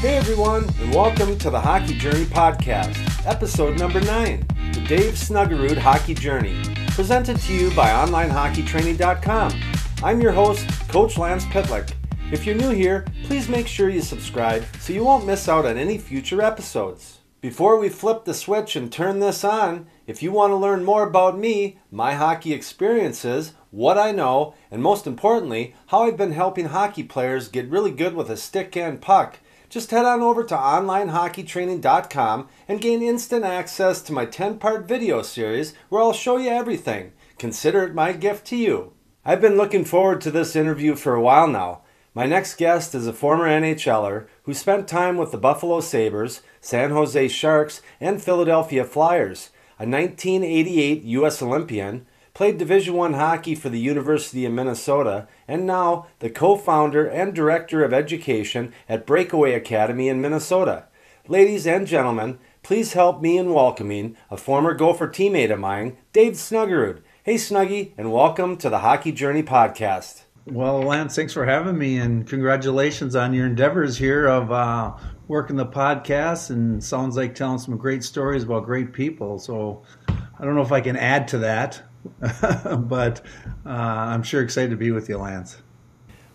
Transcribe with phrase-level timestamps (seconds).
[0.00, 5.76] Hey everyone, and welcome to the Hockey Journey Podcast, episode number 9, the Dave Snuggerud
[5.76, 6.56] Hockey Journey,
[6.92, 9.60] presented to you by OnlineHockeyTraining.com.
[10.02, 11.92] I'm your host, Coach Lance Pitlick.
[12.32, 15.76] If you're new here, please make sure you subscribe so you won't miss out on
[15.76, 17.18] any future episodes.
[17.42, 21.06] Before we flip the switch and turn this on, if you want to learn more
[21.06, 26.68] about me, my hockey experiences, what I know, and most importantly, how I've been helping
[26.68, 30.54] hockey players get really good with a stick and puck, just head on over to
[30.54, 36.50] onlinehockeytraining.com and gain instant access to my 10 part video series where I'll show you
[36.50, 37.12] everything.
[37.38, 38.92] Consider it my gift to you.
[39.24, 41.82] I've been looking forward to this interview for a while now.
[42.12, 46.90] My next guest is a former NHLer who spent time with the Buffalo Sabres, San
[46.90, 51.40] Jose Sharks, and Philadelphia Flyers, a 1988 U.S.
[51.40, 52.06] Olympian,
[52.40, 57.84] played Division One hockey for the University of Minnesota, and now the co-founder and director
[57.84, 60.86] of education at Breakaway Academy in Minnesota.
[61.28, 66.32] Ladies and gentlemen, please help me in welcoming a former Gopher teammate of mine, Dave
[66.32, 67.02] Snuggerud.
[67.24, 70.22] Hey Snuggy, and welcome to the Hockey Journey podcast.
[70.46, 74.96] Well, Lance, thanks for having me, and congratulations on your endeavors here of uh,
[75.28, 76.48] working the podcast.
[76.48, 79.38] And sounds like telling some great stories about great people.
[79.38, 81.82] So I don't know if I can add to that,
[82.20, 83.20] but
[83.64, 85.60] uh, I'm sure excited to be with you, Lance.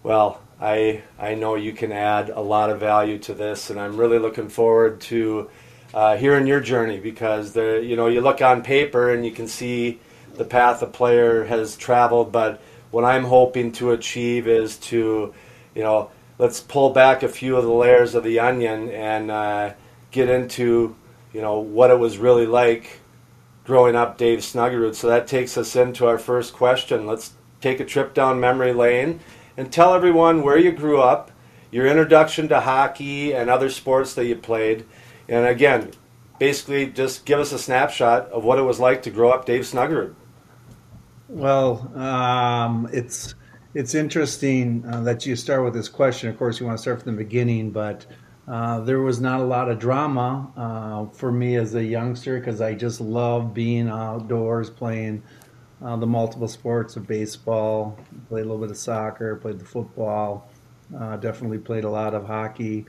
[0.03, 3.97] Well, I I know you can add a lot of value to this, and I'm
[3.97, 5.49] really looking forward to
[5.93, 9.47] uh, hearing your journey because the you know you look on paper and you can
[9.47, 9.99] see
[10.37, 15.33] the path a player has traveled, but what I'm hoping to achieve is to,
[15.73, 19.73] you know, let's pull back a few of the layers of the onion and uh,
[20.11, 20.95] get into,
[21.33, 22.99] you know, what it was really like
[23.65, 24.95] growing up Dave Snuggerud.
[24.95, 27.05] So that takes us into our first question.
[27.05, 29.19] Let's take a trip down memory lane
[29.57, 31.31] and tell everyone where you grew up,
[31.71, 34.85] your introduction to hockey and other sports that you played.
[35.27, 35.91] And again,
[36.39, 39.63] basically just give us a snapshot of what it was like to grow up Dave
[39.63, 40.13] Snuggerud.
[41.27, 43.33] Well, um, it's
[43.73, 46.29] it's interesting uh, that you start with this question.
[46.29, 48.05] Of course, you want to start from the beginning, but
[48.47, 52.61] uh, there was not a lot of drama uh, for me as a youngster because
[52.61, 55.23] I just love being outdoors, playing
[55.83, 57.97] uh, the multiple sports of baseball,
[58.29, 60.47] played a little bit of soccer, played the football,
[60.97, 62.85] uh, definitely played a lot of hockey.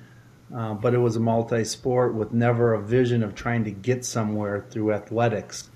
[0.55, 4.65] Uh, but it was a multi-sport with never a vision of trying to get somewhere
[4.71, 5.71] through athletics.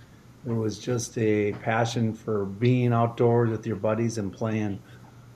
[0.46, 4.80] It was just a passion for being outdoors with your buddies and playing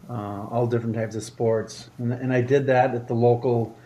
[0.08, 1.88] all different types of sports.
[1.98, 3.76] And, and, I did that at the local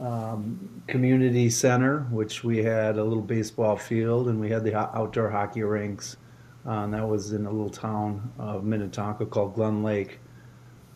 [0.00, 5.30] um, community center, which we had a little baseball field and we had the outdoor
[5.30, 6.16] hockey rinks.
[6.66, 10.18] Uh, and that was in a little town of Minnetonka called Glen Lake.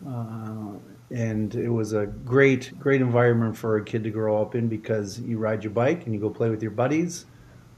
[0.06, 0.72] Uh,
[1.12, 5.20] and it was a great, great environment for a kid to grow up in because
[5.20, 7.26] you ride your bike and you go play with your buddies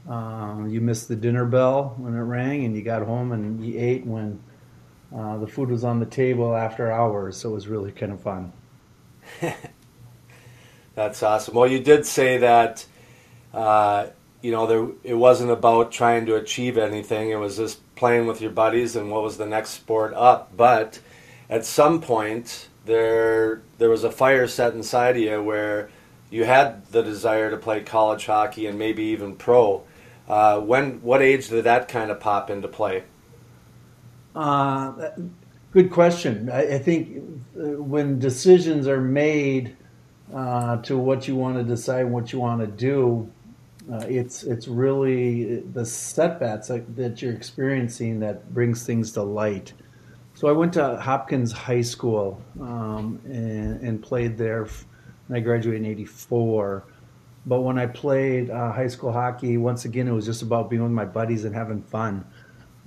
[0.07, 3.79] um, you missed the dinner bell when it rang, and you got home and you
[3.79, 4.41] ate when
[5.15, 7.37] uh, the food was on the table after hours.
[7.37, 8.51] So it was really kind of fun.
[10.95, 11.55] That's awesome.
[11.55, 12.85] Well, you did say that
[13.53, 14.07] uh,
[14.41, 17.29] you know there it wasn't about trying to achieve anything.
[17.29, 20.55] It was just playing with your buddies and what was the next sport up.
[20.55, 20.99] But
[21.49, 25.89] at some point, there there was a fire set inside of you where
[26.29, 29.83] you had the desire to play college hockey and maybe even pro.
[30.27, 33.03] Uh, when what age did that kind of pop into play?
[34.35, 35.09] Uh,
[35.71, 36.49] good question.
[36.49, 37.21] I, I, think
[37.55, 39.75] uh, when decisions are made
[40.33, 43.31] uh, to what you want to decide, what you want to do,
[43.91, 49.73] uh, it's it's really the setbacks that, that you're experiencing that brings things to light.
[50.35, 54.63] So I went to Hopkins High School um, and, and, played there.
[54.63, 56.85] And I graduated in '84.
[57.45, 60.81] But when I played uh, high school hockey, once again, it was just about being
[60.81, 62.25] with my buddies and having fun.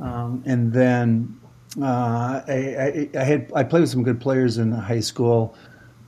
[0.00, 1.38] Um, and then
[1.80, 5.54] uh, I, I, I, had I played with some good players in high school,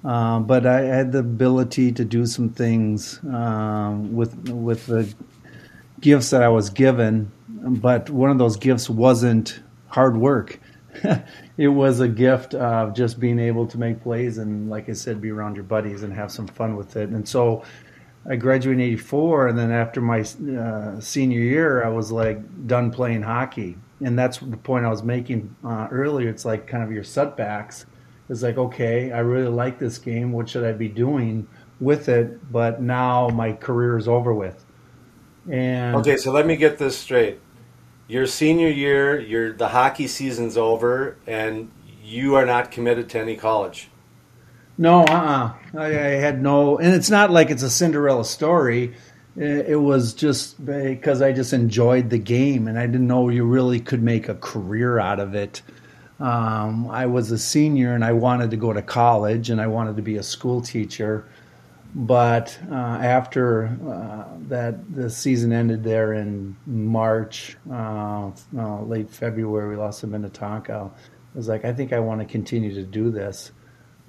[0.09, 5.13] uh, but I had the ability to do some things um, with with the
[6.01, 7.31] gifts that I was given.
[7.47, 10.61] But one of those gifts wasn't hard work.
[11.59, 15.21] it was a gift of just being able to make plays and, like I said,
[15.21, 17.11] be around your buddies and have some fun with it.
[17.11, 17.63] And so
[18.27, 22.91] I graduated in '84, and then after my uh, senior year, I was like done
[22.91, 26.31] playing hockey, and that's the point I was making uh, earlier.
[26.31, 27.85] It's like kind of your setbacks.
[28.29, 30.33] It's like, okay, I really like this game.
[30.33, 31.49] What should I be doing
[31.81, 32.53] with it?
[32.53, 34.65] But now my career is over with.
[35.51, 37.41] And okay, so let me get this straight.
[38.07, 41.71] Your senior year, your the hockey season's over, and
[42.03, 43.89] you are not committed to any college.
[44.77, 45.55] No, uh-uh.
[45.77, 48.95] I, I had no, and it's not like it's a Cinderella story.
[49.37, 53.45] It, it was just because I just enjoyed the game, and I didn't know you
[53.45, 55.63] really could make a career out of it.
[56.21, 59.97] Um, I was a senior, and I wanted to go to college, and I wanted
[59.97, 61.25] to be a school teacher.
[61.95, 69.71] But uh, after uh, that, the season ended there in March, uh, uh late February.
[69.71, 70.91] We lost to Minnetonka.
[70.93, 73.53] I was like, I think I want to continue to do this.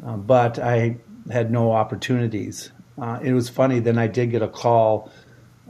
[0.06, 0.97] Uh, but I
[1.31, 2.71] had no opportunities.
[3.00, 3.79] Uh, it was funny.
[3.79, 5.11] Then I did get a call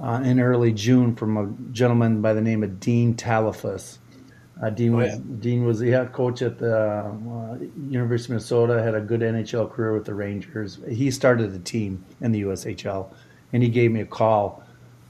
[0.02, 3.98] in early June from a gentleman by the name of Dean Talafous.
[4.62, 5.22] Uh, Dean was oh, yeah.
[5.40, 7.58] Dean was the head coach at the uh,
[7.90, 8.82] University of Minnesota.
[8.82, 10.80] Had a good NHL career with the Rangers.
[10.90, 13.14] He started the team in the USHL,
[13.54, 14.64] and he gave me a call,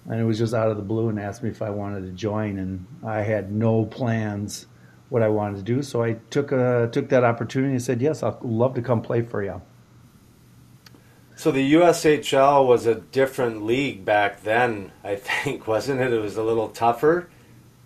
[0.06, 2.12] and it was just out of the blue and asked me if I wanted to
[2.12, 2.60] join.
[2.60, 4.68] And I had no plans
[5.10, 5.82] what I wanted to do.
[5.82, 9.24] So I took a, took that opportunity and said, yes, I'd love to come play
[9.24, 9.62] for you.
[11.36, 16.14] So the USHL was a different league back then, I think, wasn't it?
[16.14, 17.30] It was a little tougher.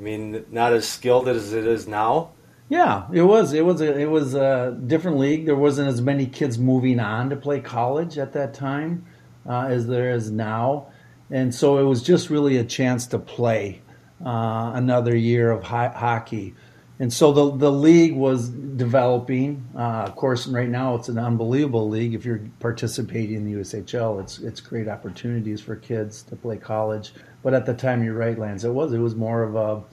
[0.03, 2.31] I mean, not as skilled as it is now.
[2.67, 3.53] Yeah, it was.
[3.53, 3.79] It was.
[3.79, 5.45] A, it was a different league.
[5.45, 9.05] There wasn't as many kids moving on to play college at that time
[9.47, 10.87] uh, as there is now,
[11.31, 13.81] and so it was just really a chance to play
[14.25, 16.53] uh, another year of ho- hockey
[16.99, 19.67] and so the the league was developing.
[19.75, 22.13] Uh, of course, right now it's an unbelievable league.
[22.13, 27.13] If you're participating in the USHL, it's it's great opportunities for kids to play college.
[27.43, 28.63] But at the time, you're right, Lance.
[28.63, 29.83] It was it was more of a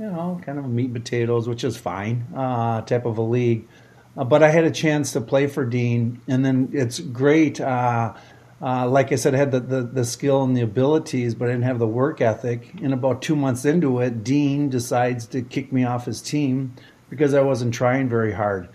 [0.00, 3.68] you know kind of meat and potatoes, which is fine uh, type of a league.
[4.16, 7.60] Uh, but I had a chance to play for Dean, and then it's great.
[7.60, 8.14] Uh,
[8.60, 11.52] uh, like I said, I had the, the, the, skill and the abilities, but I
[11.52, 12.74] didn't have the work ethic.
[12.82, 16.74] And about two months into it, Dean decides to kick me off his team
[17.08, 18.68] because I wasn't trying very hard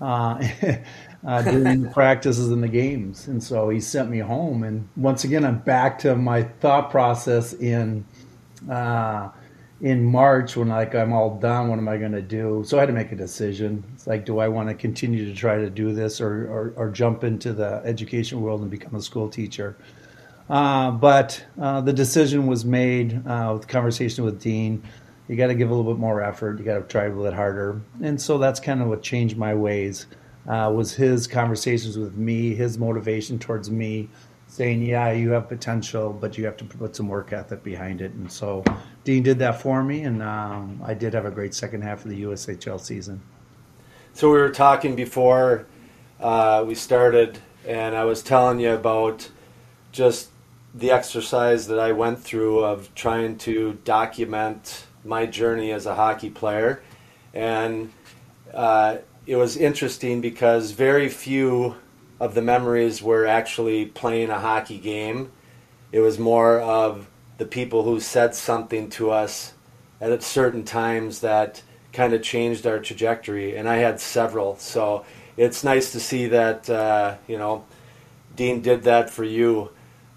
[1.26, 3.28] uh, during the practices and the games.
[3.28, 4.62] And so he sent me home.
[4.62, 8.04] And once again, I'm back to my thought process in
[8.70, 9.30] uh,
[9.80, 12.62] in March when like I'm all done, what am I going to do?
[12.66, 13.84] So I had to make a decision.
[13.92, 16.90] It's like, do I want to continue to try to do this or, or, or
[16.90, 19.76] jump into the education world and become a school teacher?
[20.48, 24.82] Uh, but uh, the decision was made uh, with conversation with Dean.
[25.28, 26.58] You got to give a little bit more effort.
[26.58, 27.80] You got to try a little bit harder.
[28.02, 30.06] And so that's kind of what changed my ways.
[30.46, 34.08] Uh, was his conversations with me, his motivation towards me,
[34.46, 38.12] saying, "Yeah, you have potential, but you have to put some work ethic behind it."
[38.12, 38.62] And so
[39.04, 42.10] Dean did that for me, and um, I did have a great second half of
[42.10, 43.22] the USHL season.
[44.12, 45.66] So we were talking before
[46.20, 49.28] uh, we started, and I was telling you about
[49.92, 50.28] just
[50.74, 56.30] the exercise that I went through of trying to document my journey as a hockey
[56.30, 56.82] player,
[57.32, 57.92] and
[58.52, 61.76] uh, it was interesting because very few
[62.20, 65.30] of the memories were actually playing a hockey game.
[65.92, 69.54] It was more of the people who said something to us
[70.00, 71.62] at certain times that
[71.92, 73.56] kind of changed our trajectory.
[73.56, 74.56] And I had several.
[74.58, 75.04] So
[75.36, 77.64] it's nice to see that, uh, you know,
[78.36, 79.70] Dean did that for you.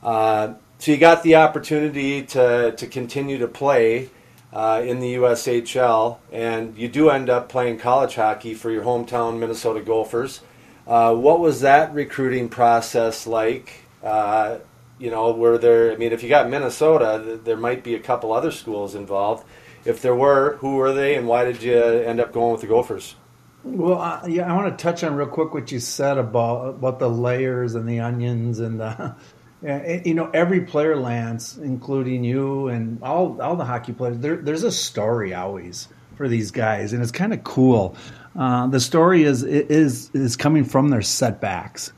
[0.04, 4.10] Uh, so you got the opportunity to, to continue to play
[4.54, 9.40] uh, in the USHL, and you do end up playing college hockey for your hometown
[9.40, 10.42] Minnesota Gophers.
[10.86, 13.84] Uh, what was that recruiting process like?
[14.02, 14.60] Uh,
[15.00, 15.92] you know, were there?
[15.92, 19.46] I mean, if you got Minnesota, there might be a couple other schools involved.
[19.86, 22.68] If there were, who were they, and why did you end up going with the
[22.68, 23.16] Gophers?
[23.64, 27.10] Well, yeah, I want to touch on real quick what you said about about the
[27.10, 29.16] layers and the onions and the.
[29.62, 34.64] You know, every player, Lance, including you and all all the hockey players, there, there's
[34.64, 37.96] a story always for these guys, and it's kind of cool.
[38.36, 41.92] Uh, the story is is is coming from their setbacks.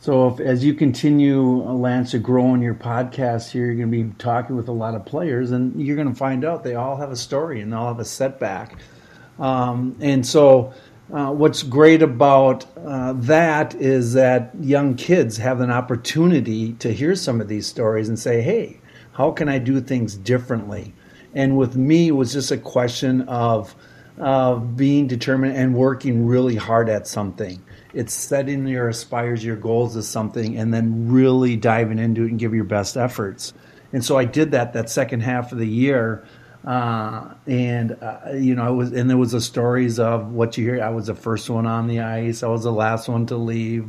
[0.00, 3.90] So, if, as you continue, uh, Lance, to grow in your podcast here, you're going
[3.90, 6.74] to be talking with a lot of players, and you're going to find out they
[6.74, 8.78] all have a story and they all have a setback.
[9.38, 10.74] Um, and so,
[11.12, 17.14] uh, what's great about uh, that is that young kids have an opportunity to hear
[17.14, 18.80] some of these stories and say, "Hey,
[19.12, 20.94] how can I do things differently?"
[21.34, 23.74] And with me, it was just a question of
[24.16, 27.60] of being determined and working really hard at something.
[27.92, 32.38] It's setting your aspires, your goals as something, and then really diving into it and
[32.38, 33.52] give your best efforts.
[33.92, 36.24] And so I did that that second half of the year.
[36.66, 40.64] Uh, and uh, you know, it was, and there was the stories of what you
[40.64, 40.82] hear.
[40.82, 42.42] I was the first one on the ice.
[42.42, 43.86] I was the last one to leave.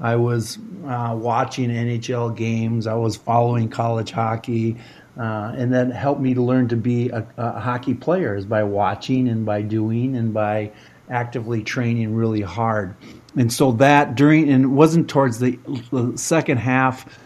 [0.00, 2.86] I was uh, watching NHL games.
[2.86, 4.76] I was following college hockey.
[5.18, 8.62] Uh, and that helped me to learn to be a, a, hockey player is by
[8.62, 10.70] watching and by doing and by
[11.10, 12.94] actively training really hard.
[13.36, 15.58] and so that during and it wasn't towards the,
[15.90, 17.18] the second half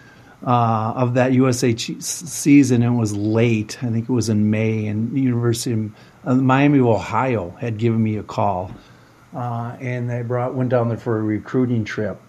[0.44, 2.82] uh, of that USH season.
[2.82, 3.78] It was late.
[3.82, 5.92] I think it was in May, and the University of
[6.24, 8.72] uh, Miami, Ohio, had given me a call,
[9.34, 12.20] uh, and they brought went down there for a recruiting trip,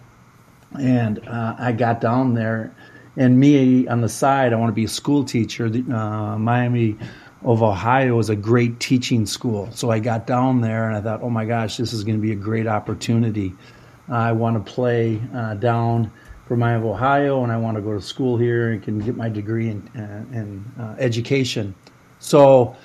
[0.79, 2.75] and uh, I got down there,
[3.17, 5.65] and me on the side, I want to be a school teacher.
[5.65, 6.97] Uh, Miami
[7.43, 11.23] of Ohio is a great teaching school, so I got down there, and I thought,
[11.23, 13.53] oh my gosh, this is going to be a great opportunity.
[14.09, 16.11] I want to play uh, down
[16.57, 19.29] Miami of Ohio, and I want to go to school here and can get my
[19.29, 21.75] degree in, uh, in uh, education.
[22.19, 22.75] So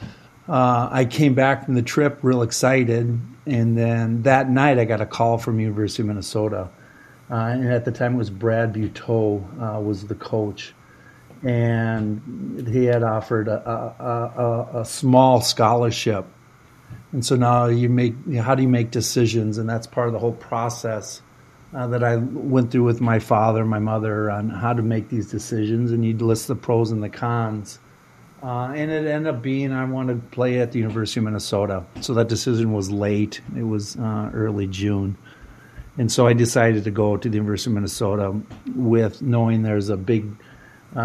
[0.49, 5.01] uh, I came back from the trip real excited, and then that night I got
[5.01, 6.69] a call from University of Minnesota,
[7.31, 10.75] uh, and at the time it was Brad Buetow uh, was the coach,
[11.43, 16.27] and he had offered a, a, a, a small scholarship.
[17.13, 20.19] And so now you make how do you make decisions, and that's part of the
[20.19, 21.23] whole process
[21.75, 25.31] uh, that I went through with my father, my mother, on how to make these
[25.31, 27.79] decisions, and you'd list the pros and the cons.
[28.43, 31.85] Uh, and it ended up being I wanted to play at the University of Minnesota.
[32.01, 33.41] So that decision was late.
[33.57, 35.19] It was uh, early June.
[35.99, 38.41] And so I decided to go to the University of Minnesota
[38.77, 40.31] with knowing there's a big
[40.97, 41.01] uh,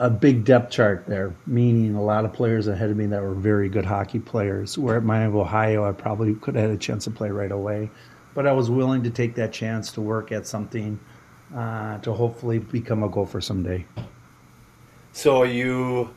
[0.00, 3.22] a, a, big depth chart there, meaning a lot of players ahead of me that
[3.22, 4.76] were very good hockey players.
[4.76, 7.52] Where at Miami of Ohio, I probably could have had a chance to play right
[7.52, 7.88] away
[8.34, 10.98] but I was willing to take that chance to work at something
[11.54, 13.84] uh, to hopefully become a gopher someday.
[15.12, 16.14] So you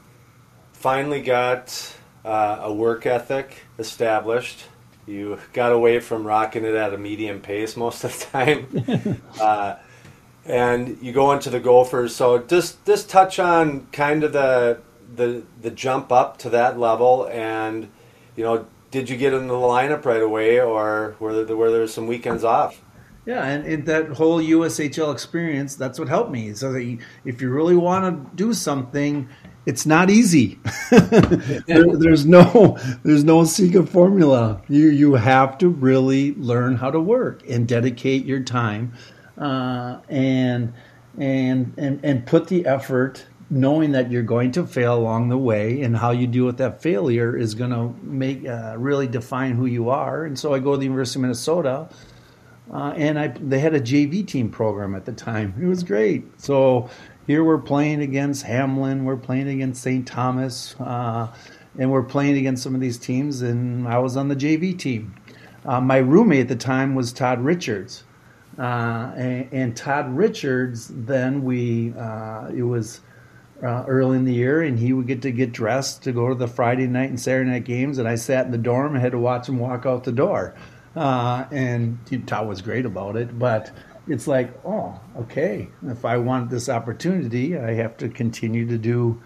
[0.73, 4.65] finally got uh, a work ethic established.
[5.05, 9.21] You got away from rocking it at a medium pace most of the time.
[9.39, 9.75] uh,
[10.45, 12.15] and you go into the Gophers.
[12.15, 14.79] So just just touch on kind of the
[15.15, 17.89] the the jump up to that level, and
[18.35, 21.85] you know, did you get in the lineup right away, or were there, were there
[21.85, 22.81] some weekends off?
[23.25, 26.53] Yeah, and, and, that whole USHL experience, that's what helped me.
[26.53, 29.27] So that you, if you really want to do something,
[29.65, 30.59] it's not easy.
[30.91, 34.61] there, there's no there's no secret formula.
[34.69, 38.93] You you have to really learn how to work and dedicate your time,
[39.37, 40.71] uh, and
[41.17, 45.81] and and and put the effort knowing that you're going to fail along the way
[45.81, 49.65] and how you deal with that failure is going to make uh, really define who
[49.65, 50.25] you are.
[50.25, 51.89] And so I go to the University of Minnesota,
[52.73, 55.53] uh, and I they had a JV team program at the time.
[55.61, 56.41] It was great.
[56.41, 56.89] So
[57.27, 60.07] here we're playing against Hamline, we're playing against St.
[60.07, 61.33] Thomas, uh,
[61.77, 63.41] and we're playing against some of these teams.
[63.41, 65.15] And I was on the JV team.
[65.65, 68.03] Uh, my roommate at the time was Todd Richards.
[68.57, 73.01] Uh, and, and, Todd Richards, then we, uh, it was
[73.65, 76.35] uh, early in the year, and he would get to get dressed to go to
[76.35, 77.97] the Friday night and Saturday night games.
[77.97, 80.53] And I sat in the dorm and had to watch him walk out the door.
[80.95, 83.71] Uh, and Todd was great about it, but
[84.07, 85.67] it's like, oh, okay.
[85.87, 89.21] If I want this opportunity, I have to continue to do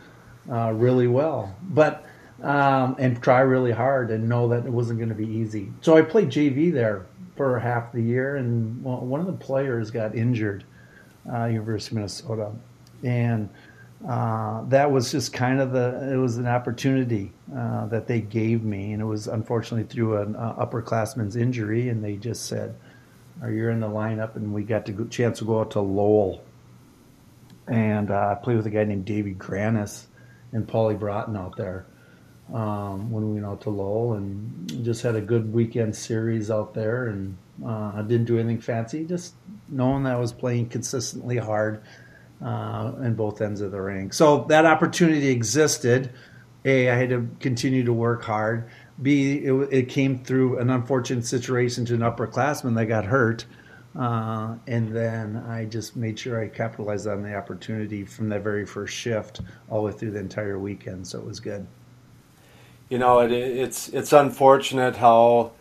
[0.50, 2.06] uh, really well, but
[2.42, 5.74] um, and try really hard, and know that it wasn't going to be easy.
[5.82, 7.06] So I played JV there
[7.36, 10.64] for half the year, and one of the players got injured,
[11.32, 12.52] uh, University of Minnesota,
[13.04, 13.50] and
[14.08, 18.64] uh, that was just kind of the it was an opportunity uh, that they gave
[18.64, 22.76] me and it was unfortunately through an uh, upperclassman's injury and they just said
[23.42, 24.36] are you in the lineup?
[24.36, 26.44] And we got the chance to go out to lowell.
[27.68, 30.06] And uh, i played with a guy named david granis
[30.54, 31.86] and paulie Broten out there
[32.52, 36.74] um, when we went out to lowell and just had a good weekend series out
[36.74, 37.08] there.
[37.08, 39.36] And uh, i didn't do anything fancy just
[39.68, 41.84] knowing that i was playing consistently hard
[42.44, 44.12] uh, in both ends of the ring.
[44.12, 46.12] So that opportunity existed.
[46.66, 48.70] A, I had to continue to work hard.
[49.02, 53.46] B, it, it came through an unfortunate situation to an upperclassman that got hurt.
[53.98, 58.66] Uh, and then I just made sure I capitalized on the opportunity from that very
[58.66, 61.08] first shift all the way through the entire weekend.
[61.08, 61.66] So it was good.
[62.90, 65.52] You know, it, it's it's unfortunate how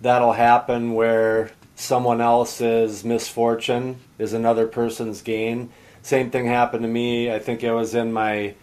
[0.00, 5.70] that'll happen where someone else's misfortune is another person's gain
[6.02, 7.32] same thing happened to me.
[7.32, 8.54] I think I was in my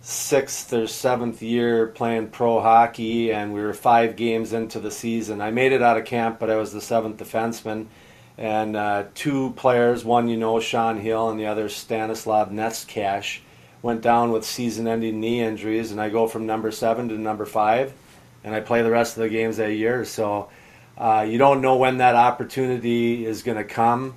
[0.00, 5.40] sixth or seventh year playing pro hockey, and we were five games into the season.
[5.40, 7.86] I made it out of camp, but I was the seventh defenseman.
[8.36, 13.40] And uh, two players, one you know, Sean Hill, and the other Stanislav Neckar,
[13.82, 17.92] went down with season-ending knee injuries, and I go from number seven to number five,
[18.44, 20.04] and I play the rest of the games that year.
[20.04, 20.50] So
[20.96, 24.14] uh, you don't know when that opportunity is going to come,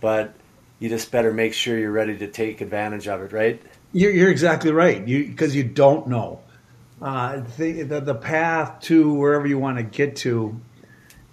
[0.00, 0.34] but
[0.80, 3.62] you just better make sure you're ready to take advantage of it, right?
[3.92, 5.06] You're, you're exactly right.
[5.06, 6.40] You because you don't know.
[7.00, 10.60] Uh, the, the, the path to wherever you want to get to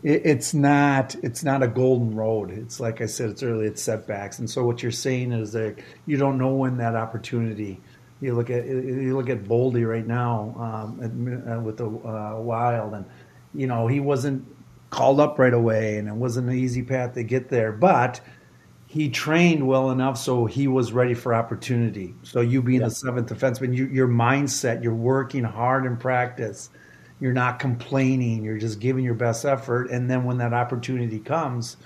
[0.03, 2.51] it, it's not it's not a golden road.
[2.51, 5.79] It's like I said, it's early, it's setbacks, and so what you're saying is that
[6.05, 7.81] you don't know when that opportunity.
[8.19, 12.93] You look at you look at Boldy right now um, uh, with the uh, Wild,
[12.93, 13.05] and
[13.53, 14.45] you know he wasn't
[14.89, 18.21] called up right away, and it wasn't an easy path to get there, but
[18.87, 22.15] he trained well enough so he was ready for opportunity.
[22.23, 26.69] So you being the seventh defenseman, you, your mindset, you're working hard in practice.
[27.19, 28.43] You're not complaining.
[28.43, 29.89] You're just giving your best effort.
[29.91, 31.77] And then when that opportunity comes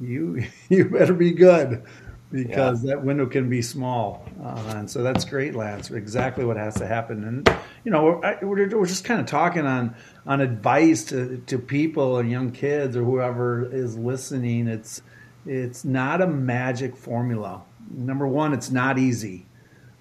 [0.00, 1.84] you you better be good
[2.32, 2.94] because yeah.
[2.94, 4.26] that window can be small.
[4.42, 5.90] Uh, and so that's great lance.
[5.90, 7.24] Exactly what has to happen.
[7.24, 9.94] And you know we're, we're just kind of talking on
[10.26, 14.68] on advice to, to people and young kids or whoever is listening.
[14.68, 15.02] It's
[15.46, 17.62] it's not a magic formula.
[17.90, 19.46] Number one it's not easy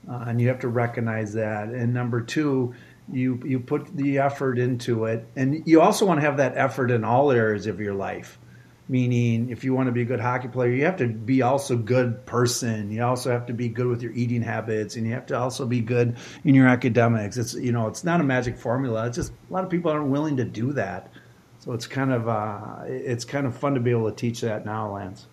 [0.09, 1.69] uh, and you have to recognize that.
[1.69, 2.73] And number two
[3.11, 5.27] you you put the effort into it.
[5.35, 8.39] And you also want to have that effort in all areas of your life.
[8.87, 11.75] Meaning if you want to be a good hockey player you have to be also
[11.75, 12.91] good person.
[12.91, 15.65] You also have to be good with your eating habits and you have to also
[15.65, 17.37] be good in your academics.
[17.37, 19.07] It's you know it's not a magic formula.
[19.07, 21.11] It's just a lot of people aren't willing to do that.
[21.59, 24.65] So it's kind of uh, it's kind of fun to be able to teach that
[24.65, 25.25] now lance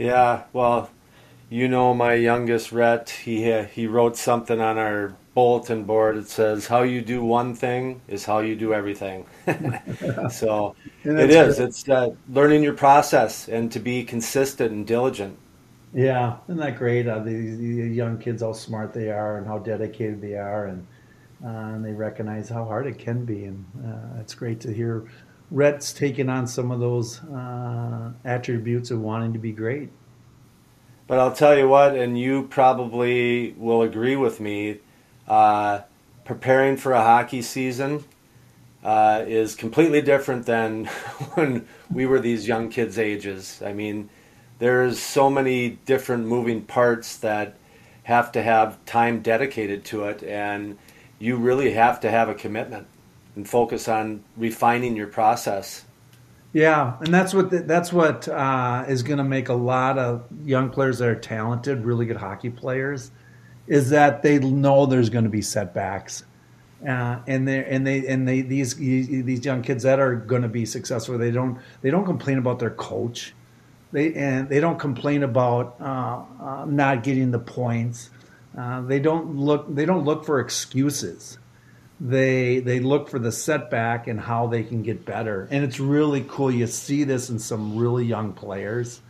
[0.00, 0.90] yeah well
[1.48, 6.16] you know my youngest Rhett he he wrote something on our bulletin board.
[6.16, 9.26] It says how you do one thing is how you do everything.
[10.30, 11.58] So it is.
[11.58, 15.38] it's uh, learning your process and to be consistent and diligent.
[15.92, 19.58] Yeah isn't that great uh, the, the, young kids how smart they are and how
[19.58, 20.86] dedicated they are and
[21.44, 25.06] uh, and they recognize how hard it can be and uh, it's great to hear
[25.50, 29.90] Rhett's taking on some of those uh, attributes of wanting to be great
[31.10, 34.78] but I'll tell you what and you probably will agree with me
[35.26, 35.80] uh,
[36.24, 38.04] preparing for a hockey season
[38.84, 40.84] uh, is completely different than
[41.34, 43.60] when we were these young kids' ages.
[43.64, 44.08] I mean,
[44.60, 47.56] there's so many different moving parts that
[48.04, 50.78] have to have time dedicated to it, and
[51.18, 52.86] you really have to have a commitment
[53.36, 55.84] and focus on refining your process.
[56.52, 60.26] Yeah, and that's what the, that's what uh, is going to make a lot of
[60.44, 63.12] young players that are talented, really good hockey players
[63.70, 66.24] is that they know there's going to be setbacks.
[66.86, 70.48] Uh, and they and they and they these these young kids that are going to
[70.48, 73.34] be successful they don't they don't complain about their coach
[73.92, 78.08] they and they don't complain about uh, uh, not getting the points
[78.56, 81.38] uh, they don't look they don't look for excuses
[82.00, 86.24] they they look for the setback and how they can get better and it's really
[86.28, 89.02] cool you see this in some really young players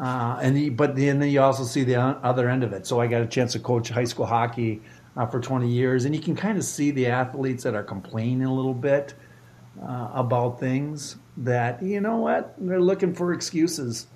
[0.00, 2.86] uh, and he, but then you also see the other end of it.
[2.86, 4.80] So I got a chance to coach high school hockey
[5.16, 8.44] uh, for 20 years, and you can kind of see the athletes that are complaining
[8.44, 9.14] a little bit
[9.82, 14.06] uh, about things that you know what they're looking for excuses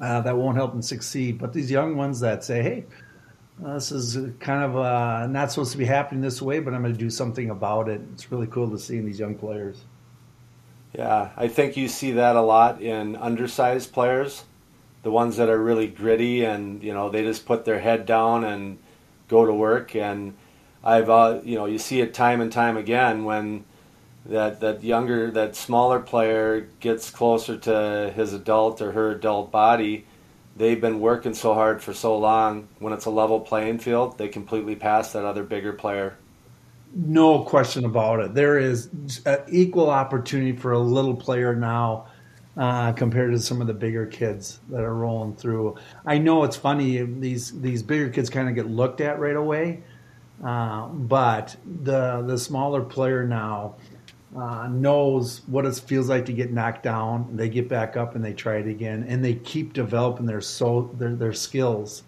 [0.00, 1.38] uh, that won't help them succeed.
[1.38, 2.86] But these young ones that say, "Hey,
[3.60, 6.92] this is kind of uh, not supposed to be happening this way, but I'm going
[6.92, 9.78] to do something about it." It's really cool to see these young players.
[10.94, 14.44] Yeah, I think you see that a lot in undersized players
[15.02, 18.44] the ones that are really gritty and you know they just put their head down
[18.44, 18.78] and
[19.28, 20.34] go to work and
[20.82, 23.64] I've uh, you know you see it time and time again when
[24.26, 30.04] that that younger that smaller player gets closer to his adult or her adult body
[30.58, 34.28] they've been working so hard for so long when it's a level playing field they
[34.28, 36.16] completely pass that other bigger player
[36.94, 38.88] no question about it there is
[39.24, 42.06] an equal opportunity for a little player now
[42.58, 45.76] uh, compared to some of the bigger kids that are rolling through.
[46.04, 49.84] I know it's funny; these these bigger kids kind of get looked at right away,
[50.44, 53.76] uh, but the the smaller player now
[54.36, 57.36] uh, knows what it feels like to get knocked down.
[57.36, 60.90] They get back up and they try it again, and they keep developing their so
[60.98, 62.02] their their skills,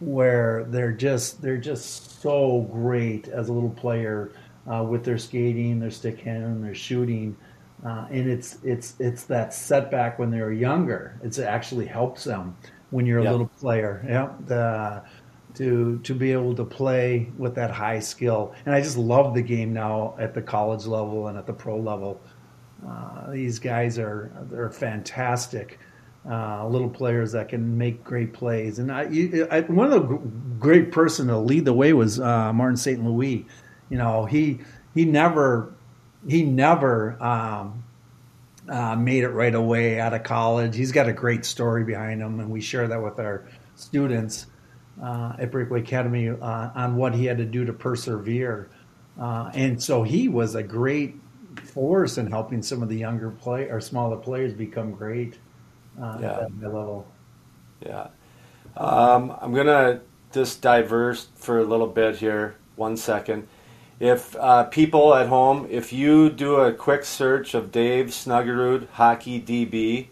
[0.00, 4.32] where they're just they're just so great as a little player
[4.70, 7.36] uh, with their skating, their stick handling, their shooting
[7.84, 11.18] uh, and it's it's it's that setback when they're younger.
[11.22, 12.56] It actually helps them
[12.90, 13.32] when you're a yep.
[13.32, 14.04] little player.
[14.08, 15.02] Yeah, the,
[15.56, 18.54] to to be able to play with that high skill.
[18.64, 21.78] And I just love the game now at the college level and at the pro
[21.78, 22.20] level.
[22.86, 25.78] Uh, these guys are they're fantastic.
[26.28, 28.80] Uh, little players that can make great plays.
[28.80, 29.02] And I,
[29.48, 30.16] I, one of the
[30.58, 33.04] great person to lead the way was uh, Martin St.
[33.04, 33.46] Louis.
[33.90, 34.58] You know, he
[34.94, 35.72] he never
[36.26, 37.84] he never um,
[38.68, 40.76] uh, made it right away out of college.
[40.76, 44.46] He's got a great story behind him, and we share that with our students
[45.02, 48.68] uh, at Breakaway Academy uh, on what he had to do to persevere.
[49.20, 51.16] Uh, and so he was a great
[51.72, 55.38] force in helping some of the younger play or smaller players become great
[56.00, 56.40] uh, Yeah.
[56.40, 57.06] at that level.
[57.84, 58.08] Yeah.
[58.76, 60.00] Um, I'm going to
[60.32, 62.56] just diverse for a little bit here.
[62.76, 63.48] One second.
[63.98, 69.40] If uh, people at home, if you do a quick search of Dave Snuggerud Hockey
[69.40, 70.08] DB,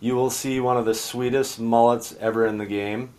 [0.00, 3.10] you will see one of the sweetest mullets ever in the game.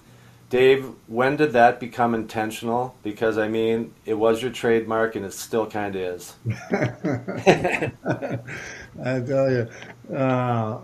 [0.52, 2.94] Dave, when did that become intentional?
[3.04, 6.36] Because, I mean, it was your trademark and it still kind of is.
[9.02, 9.70] I tell you,
[10.14, 10.80] uh,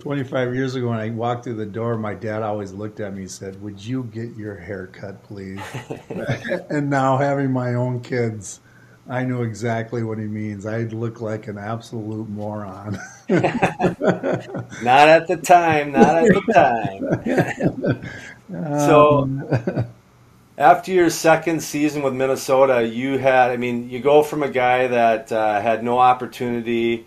[0.00, 3.22] 25 years ago when I walked through the door, my dad always looked at me
[3.22, 5.60] and said, Would you get your hair cut, please?
[6.68, 8.60] and now having my own kids,
[9.08, 10.66] I know exactly what he means.
[10.66, 12.98] I'd look like an absolute moron.
[13.30, 18.08] Not at the time, not at the time.
[18.50, 19.86] So,
[20.58, 24.86] after your second season with Minnesota, you had, I mean, you go from a guy
[24.88, 27.06] that uh, had no opportunity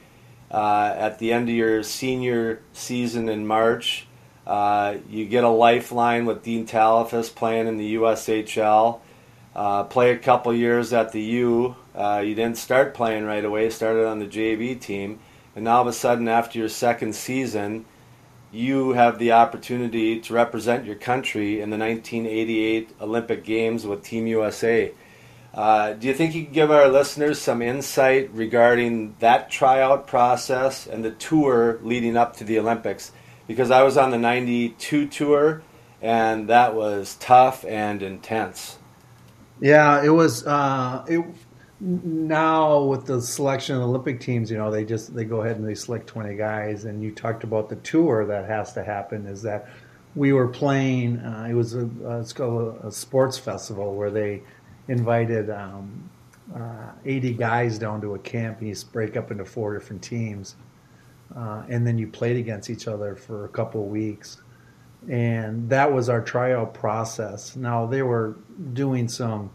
[0.51, 4.07] uh, at the end of your senior season in March.
[4.45, 8.99] Uh, you get a lifeline with Dean Talafous playing in the USHL.
[9.55, 11.75] Uh, play a couple years at the U.
[11.93, 15.19] Uh, you didn't start playing right away, started on the JV team.
[15.55, 17.85] And now, all of a sudden, after your second season,
[18.51, 24.27] you have the opportunity to represent your country in the 1988 Olympic Games with Team
[24.27, 24.91] USA.
[25.53, 30.87] Uh, do you think you could give our listeners some insight regarding that tryout process
[30.87, 33.11] and the tour leading up to the Olympics?
[33.47, 35.63] Because I was on the 92 tour,
[36.01, 38.77] and that was tough and intense.
[39.59, 40.45] Yeah, it was.
[40.45, 41.23] Uh, it
[41.81, 45.67] now with the selection of Olympic teams, you know, they just they go ahead and
[45.67, 46.85] they select twenty guys.
[46.85, 49.25] And you talked about the tour that has to happen.
[49.25, 49.69] Is that
[50.15, 51.19] we were playing?
[51.19, 54.41] Uh, it was a uh, it's called a, a sports festival where they
[54.87, 56.09] invited um,
[56.53, 58.59] uh, eighty guys down to a camp.
[58.59, 60.55] And you break up into four different teams,
[61.35, 64.41] uh, and then you played against each other for a couple of weeks
[65.07, 67.55] and that was our tryout process.
[67.55, 68.35] Now they were
[68.73, 69.51] doing some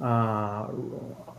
[0.00, 0.68] uh,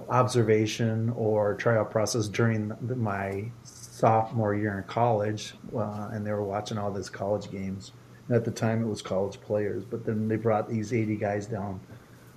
[0.09, 6.77] observation or tryout process during my sophomore year in college, uh, and they were watching
[6.77, 7.91] all these college games.
[8.27, 11.47] And at the time, it was college players, but then they brought these 80 guys
[11.47, 11.79] down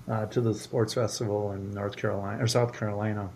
[0.08, 3.30] uh, to the sports festival in North Carolina or South Carolina,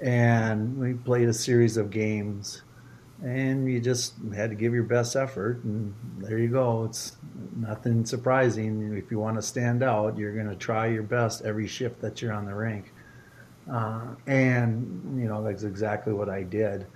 [0.00, 2.62] and we played a series of games
[3.22, 6.84] and you just had to give your best effort and there you go.
[6.84, 7.16] It's
[7.56, 8.96] nothing surprising.
[8.96, 12.22] If you want to stand out you're going to try your best every shift that
[12.22, 12.92] you're on the rink.
[13.70, 16.86] Uh, and you know that's exactly what i did.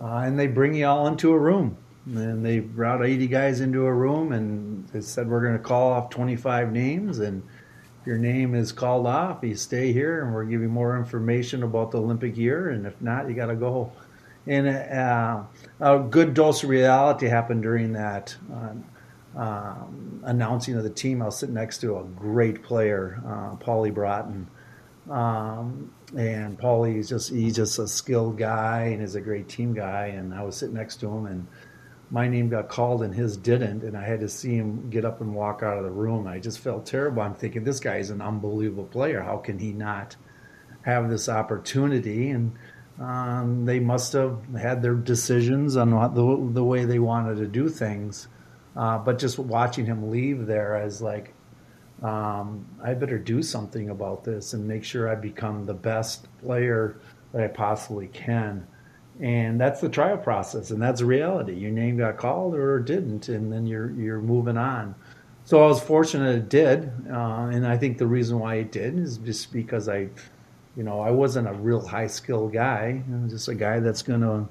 [0.00, 1.76] Uh, and they bring you all into a room.
[2.06, 5.92] And they brought 80 guys into a room and they said we're going to call
[5.92, 7.42] off 25 names and
[8.00, 9.40] if your name is called off.
[9.42, 13.00] You stay here and we'll give you more information about the olympic year and if
[13.02, 13.92] not you got to go
[14.48, 15.42] and uh,
[15.80, 18.84] a good dose of reality happened during that um,
[19.36, 21.20] um, announcing of the team.
[21.22, 24.46] I was sitting next to a great player, uh, Paulie Broten.
[25.12, 29.74] Um, and Paulie is just he's just a skilled guy and is a great team
[29.74, 30.06] guy.
[30.06, 31.46] And I was sitting next to him, and
[32.10, 35.20] my name got called and his didn't, and I had to see him get up
[35.20, 36.26] and walk out of the room.
[36.26, 37.22] I just felt terrible.
[37.22, 39.20] I'm thinking this guy is an unbelievable player.
[39.22, 40.16] How can he not
[40.82, 42.30] have this opportunity?
[42.30, 42.52] And
[43.00, 47.68] um, they must have had their decisions on the, the way they wanted to do
[47.68, 48.28] things.
[48.76, 51.34] Uh, but just watching him leave there as like,
[52.02, 57.00] um, I better do something about this and make sure I become the best player
[57.32, 58.66] that I possibly can.
[59.20, 61.54] And that's the trial process, and that's reality.
[61.54, 64.94] Your name got called or didn't, and then you're you're moving on.
[65.44, 68.96] So I was fortunate it did, uh, and I think the reason why it did
[68.96, 70.10] is just because I
[70.78, 73.02] you know, I wasn't a real high skill guy.
[73.08, 74.48] I'm just a guy that's going to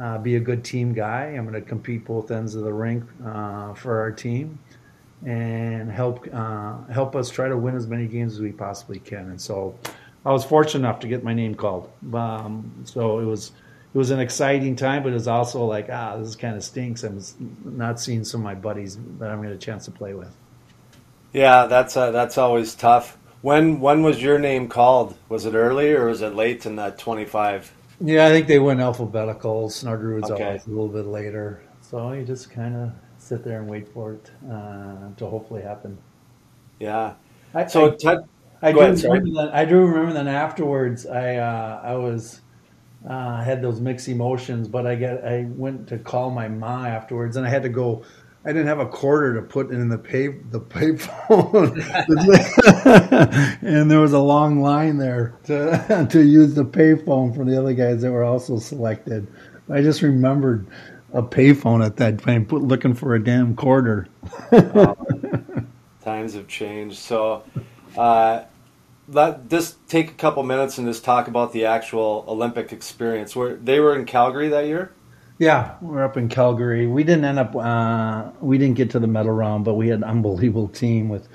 [0.00, 1.34] uh, be a good team guy.
[1.36, 4.60] I'm going to compete both ends of the rink uh, for our team
[5.26, 9.30] and help uh, help us try to win as many games as we possibly can.
[9.30, 9.76] And so,
[10.24, 11.90] I was fortunate enough to get my name called.
[12.14, 13.50] Um, so it was
[13.92, 17.02] it was an exciting time, but it was also like ah, this kind of stinks.
[17.02, 17.20] I'm
[17.64, 20.32] not seeing some of my buddies that I'm going to chance to play with.
[21.32, 23.18] Yeah, that's uh, that's always tough.
[23.44, 25.16] When when was your name called?
[25.28, 27.72] Was it early or was it late in that twenty five?
[28.00, 29.68] Yeah, I think they went alphabetical.
[29.68, 30.30] Snuggerud's Okay.
[30.30, 34.14] always a little bit later, so you just kind of sit there and wait for
[34.14, 35.98] it uh, to hopefully happen.
[36.78, 37.14] Yeah.
[37.54, 38.18] I, So I, Ted,
[38.62, 39.22] I go do ahead, sorry.
[39.22, 39.50] remember that.
[39.54, 41.06] I do remember that afterwards.
[41.06, 42.40] I uh, I was
[43.08, 47.36] uh, had those mixed emotions, but I get I went to call my mom afterwards,
[47.36, 48.04] and I had to go
[48.46, 51.80] I didn't have a quarter to put in the pay the payphone,
[53.62, 57.72] and there was a long line there to to use the payphone for the other
[57.72, 59.26] guys that were also selected.
[59.70, 60.66] I just remembered
[61.14, 64.08] a payphone at that time, looking for a damn quarter.
[66.02, 66.98] times have changed.
[66.98, 67.44] So,
[67.96, 68.42] uh,
[69.08, 73.34] let just take a couple minutes and just talk about the actual Olympic experience.
[73.34, 74.92] Where they were in Calgary that year.
[75.38, 76.86] Yeah, we're up in Calgary.
[76.86, 77.56] We didn't end up.
[77.56, 81.26] Uh, we didn't get to the medal round, but we had an unbelievable team with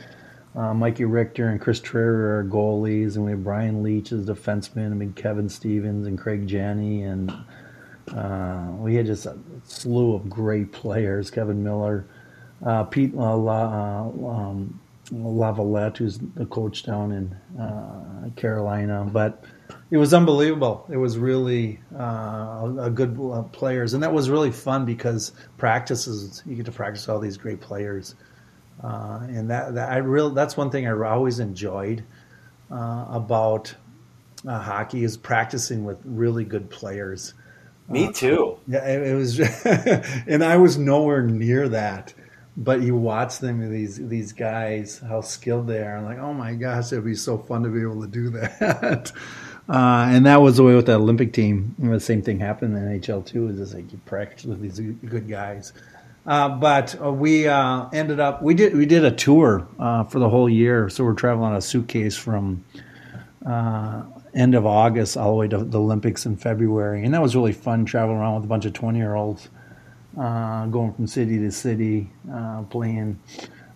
[0.55, 4.91] uh, Mikey Richter and Chris Terreri our goalies, and we had Brian Leetch as defenseman.
[4.91, 7.29] I mean Kevin Stevens and Craig Janney, and
[8.15, 11.29] uh, we had just a slew of great players.
[11.29, 12.05] Kevin Miller,
[12.65, 14.79] uh, Pete uh, La, uh, um,
[15.11, 19.43] Laviolette, who's the coach down in uh, Carolina, but
[19.91, 20.85] it was unbelievable.
[20.89, 26.43] It was really uh, a good uh, players, and that was really fun because practices
[26.45, 28.15] you get to practice all these great players,
[28.83, 32.03] uh, and that, that I real that's one thing I always enjoyed
[32.71, 33.73] uh, about
[34.47, 37.33] uh, hockey is practicing with really good players.
[37.87, 38.59] Me too.
[38.67, 39.39] yeah, it, it was,
[40.27, 42.13] and I was nowhere near that
[42.59, 45.95] but you watch them these these guys how skilled they are.
[45.95, 49.11] And like oh my gosh it'd be so fun to be able to do that.
[49.69, 51.73] Uh, and that was the way with the olympic team.
[51.79, 55.29] The same thing happened in nhl too is just like you practice with these good
[55.29, 55.73] guys.
[56.25, 60.19] Uh, but uh, we uh, ended up we did we did a tour uh, for
[60.19, 60.89] the whole year.
[60.89, 62.65] So we're traveling on a suitcase from
[63.45, 64.03] uh,
[64.35, 67.05] end of august all the way to the olympics in february.
[67.05, 69.47] And that was really fun traveling around with a bunch of 20 year olds
[70.19, 73.19] uh, going from city to city, uh, playing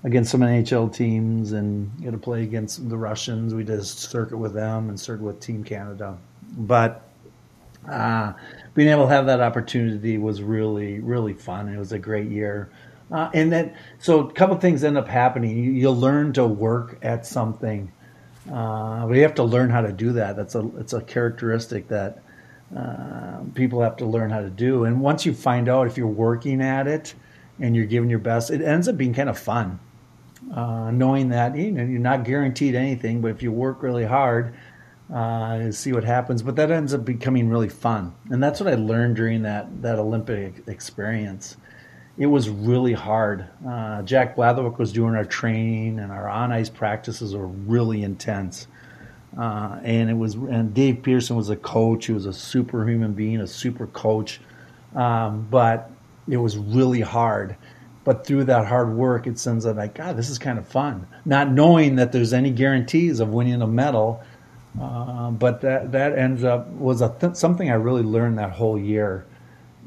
[0.04, 3.54] against some NHL teams, and get to play against the Russians.
[3.54, 6.18] We did a circuit with them and circuit with Team Canada.
[6.58, 7.08] But
[7.90, 8.34] uh,
[8.74, 11.70] being able to have that opportunity was really, really fun.
[11.70, 12.70] It was a great year.
[13.12, 15.58] Uh, and then, so a couple things end up happening.
[15.58, 17.92] You, you learn to work at something.
[18.52, 20.36] Uh, you have to learn how to do that.
[20.36, 22.23] That's a it's a characteristic that
[22.76, 24.86] uh, people have to learn how to do.
[24.86, 27.14] And once you find out if you're working at it
[27.60, 29.80] and you're giving your best, it ends up being kind of fun.
[30.54, 34.54] Uh, knowing that you know you're not guaranteed anything, but if you work really hard,
[35.14, 36.44] uh, see what happens.
[36.44, 40.00] But that ends up becoming really fun, and that's what I learned during that that
[40.00, 41.56] Olympic experience.
[42.18, 43.48] It was really hard.
[43.68, 48.68] Uh, Jack Blatherwick was doing our training, and our on ice practices were really intense.
[49.38, 52.06] Uh, and it was and Dave Peterson was a coach.
[52.06, 54.40] He was a superhuman being, a super coach.
[54.96, 55.90] Um, but
[56.28, 57.56] it was really hard.
[58.04, 61.08] But through that hard work, it sends out like, God, this is kind of fun.
[61.26, 64.22] Not knowing that there's any guarantees of winning a medal,
[64.80, 68.78] uh, but that that ends up was a th- something I really learned that whole
[68.78, 69.26] year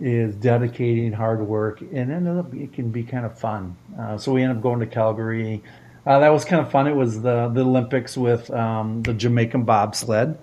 [0.00, 3.76] is dedicating hard work, and ended up it can be kind of fun.
[3.98, 5.62] Uh, so we ended up going to Calgary.
[6.06, 6.86] Uh, that was kind of fun.
[6.86, 10.38] It was the, the Olympics with um, the Jamaican bobsled,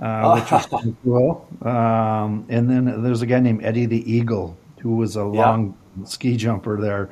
[0.00, 1.46] uh, which was kind of cool.
[1.62, 6.38] Um, and then there's a guy named Eddie the Eagle, who was a long ski
[6.38, 7.10] jumper there.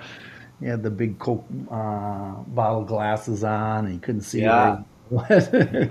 [0.61, 4.40] He had the big Coke uh, bottle glasses on, and he couldn't see.
[4.40, 4.81] Yeah.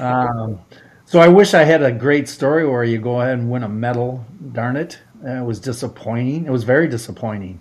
[0.00, 0.60] um,
[1.04, 3.68] so I wish I had a great story where you go ahead and win a
[3.68, 4.24] medal.
[4.52, 5.00] Darn it!
[5.24, 6.46] it was disappointing.
[6.46, 7.58] It was very disappointing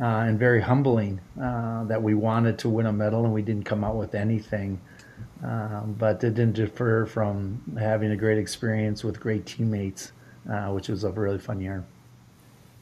[0.00, 3.64] uh, and very humbling uh, that we wanted to win a medal and we didn't
[3.64, 4.80] come out with anything.
[5.42, 10.12] Um, but it didn't defer from having a great experience with great teammates,
[10.50, 11.84] uh, which was a really fun year.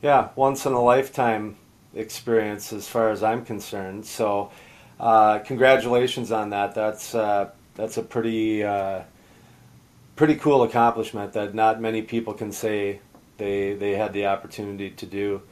[0.02, 1.56] Yeah, once in a lifetime
[1.94, 4.06] experience as far as I'm concerned.
[4.06, 4.50] So,
[5.00, 6.74] uh, congratulations on that.
[6.74, 8.62] That's uh, that's a pretty
[10.16, 13.00] pretty cool accomplishment that not many people can say
[13.38, 15.42] they they had the opportunity to do.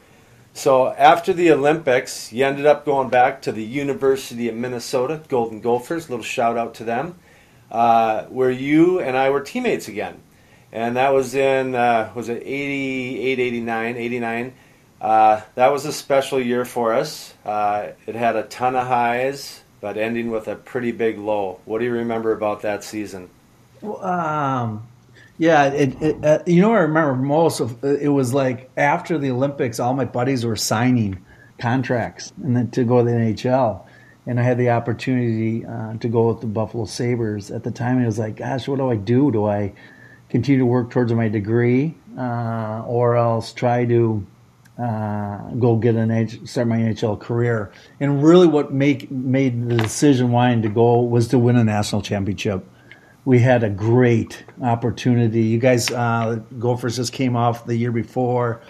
[0.54, 5.60] So after the Olympics, you ended up going back to the University of Minnesota Golden
[5.60, 6.10] Gophers.
[6.10, 7.18] Little shout out to them,
[7.70, 10.20] uh, where you and I were teammates again,
[10.70, 14.54] and that was in uh, was it 88, 89, 89.
[15.00, 17.34] Uh, that was a special year for us.
[17.44, 21.60] Uh, it had a ton of highs, but ending with a pretty big low.
[21.64, 23.30] What do you remember about that season?
[23.82, 24.86] Um,
[25.38, 29.30] yeah, it, it, uh, you know I remember most of it was like after the
[29.30, 31.24] Olympics, all my buddies were signing
[31.58, 33.84] contracts and then to go to the NHL,
[34.26, 37.50] and I had the opportunity uh, to go with the Buffalo Sabres.
[37.50, 39.30] At the time, it was like, gosh, what do I do?
[39.30, 39.72] Do I
[40.28, 44.26] continue to work towards my degree, uh, or else try to
[44.78, 47.72] uh, go get an H, start my NHL career?
[48.00, 52.02] And really, what make made the decision wanting to go was to win a national
[52.02, 52.66] championship
[53.24, 55.42] we had a great opportunity.
[55.42, 58.60] You guys, uh, Gophers just came off the year before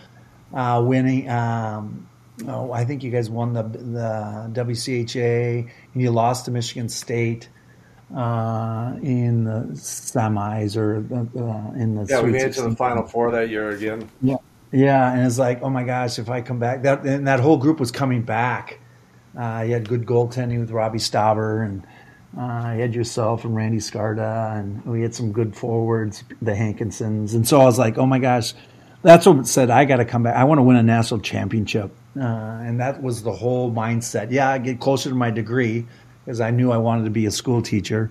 [0.54, 2.06] uh, winning, um,
[2.46, 7.48] oh, I think you guys won the the WCHA, and you lost to Michigan State
[8.14, 13.06] uh, in the semis or uh, in the yeah, we made it to the final
[13.06, 14.08] four that year again.
[14.20, 14.36] Yeah,
[14.70, 17.56] yeah, and it's like, oh my gosh, if I come back, that and that whole
[17.56, 18.78] group was coming back.
[19.38, 21.86] Uh, you had good goaltending with Robbie Stauber, and
[22.38, 27.34] uh, you had yourself and Randy Skarda, and we had some good forwards, the Hankinsons,
[27.34, 28.54] and so I was like, oh my gosh,
[29.02, 30.36] that's what said I got to come back.
[30.36, 34.30] I want to win a national championship, uh, and that was the whole mindset.
[34.30, 35.86] Yeah, I get closer to my degree
[36.24, 38.10] because I knew I wanted to be a school teacher.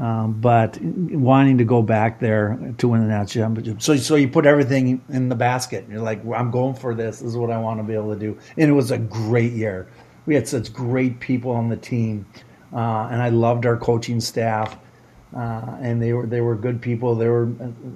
[0.00, 3.82] Um, but wanting to go back there to win the national championship.
[3.82, 5.84] So, so you put everything in the basket.
[5.88, 7.18] You're like, I'm going for this.
[7.18, 8.38] This is what I want to be able to do.
[8.56, 9.86] And it was a great year.
[10.24, 12.24] We had such great people on the team,
[12.72, 14.76] uh, and I loved our coaching staff.
[15.34, 17.14] Uh, and they were they were good people.
[17.14, 17.46] They were,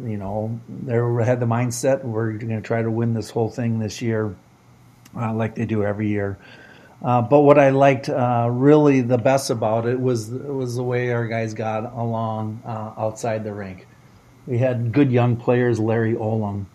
[0.05, 2.03] you know, they were, had the mindset.
[2.03, 4.35] We're going to try to win this whole thing this year,
[5.15, 6.39] uh, like they do every year.
[7.05, 11.13] Uh, but what I liked uh, really the best about it was was the way
[11.13, 13.87] our guys got along uh, outside the rink.
[14.47, 16.67] We had good young players, Larry Olimb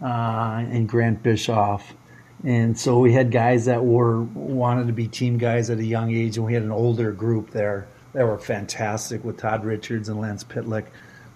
[0.00, 1.94] and Grant Bischoff,
[2.44, 6.14] and so we had guys that were wanted to be team guys at a young
[6.14, 10.20] age, and we had an older group there that were fantastic with Todd Richards and
[10.20, 10.86] Lance Pitlick.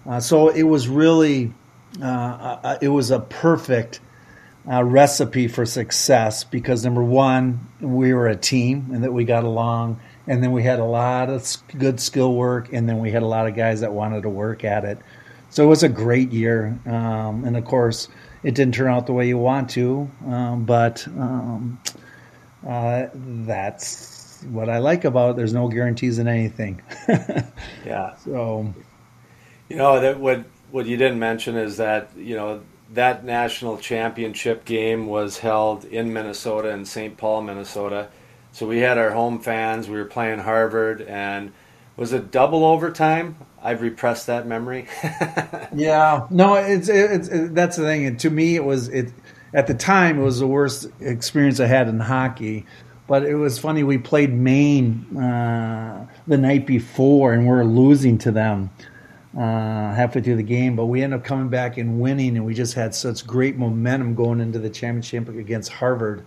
[0.05, 1.53] Uh, so it was really
[2.01, 3.99] uh, it was a perfect
[4.69, 9.43] uh, recipe for success because number one, we were a team and that we got
[9.43, 11.45] along, and then we had a lot of
[11.77, 14.63] good skill work, and then we had a lot of guys that wanted to work
[14.63, 14.97] at it.
[15.49, 18.09] So it was a great year, um, and of course,
[18.45, 21.81] it didn't turn out the way you want to, um, but um,
[22.65, 25.37] uh, that's what I like about it.
[25.37, 26.79] There's no guarantees in anything.
[27.83, 28.15] yeah.
[28.17, 28.71] So,
[29.67, 32.61] you know that what what you didn't mention is that you know
[32.93, 37.17] that national championship game was held in Minnesota in St.
[37.17, 38.09] Paul, Minnesota.
[38.51, 39.89] So we had our home fans.
[39.89, 41.51] We were playing Harvard, and
[41.97, 43.37] was it double overtime?
[43.61, 44.87] I've repressed that memory.
[45.73, 48.05] yeah, no, it's, it's it, that's the thing.
[48.05, 49.11] And to me, it was it
[49.53, 52.65] at the time it was the worst experience I had in hockey.
[53.07, 53.83] But it was funny.
[53.83, 58.71] We played Maine uh, the night before, and we we're losing to them
[59.37, 62.53] uh, halfway through the game, but we ended up coming back and winning, and we
[62.53, 66.25] just had such great momentum going into the championship against Harvard.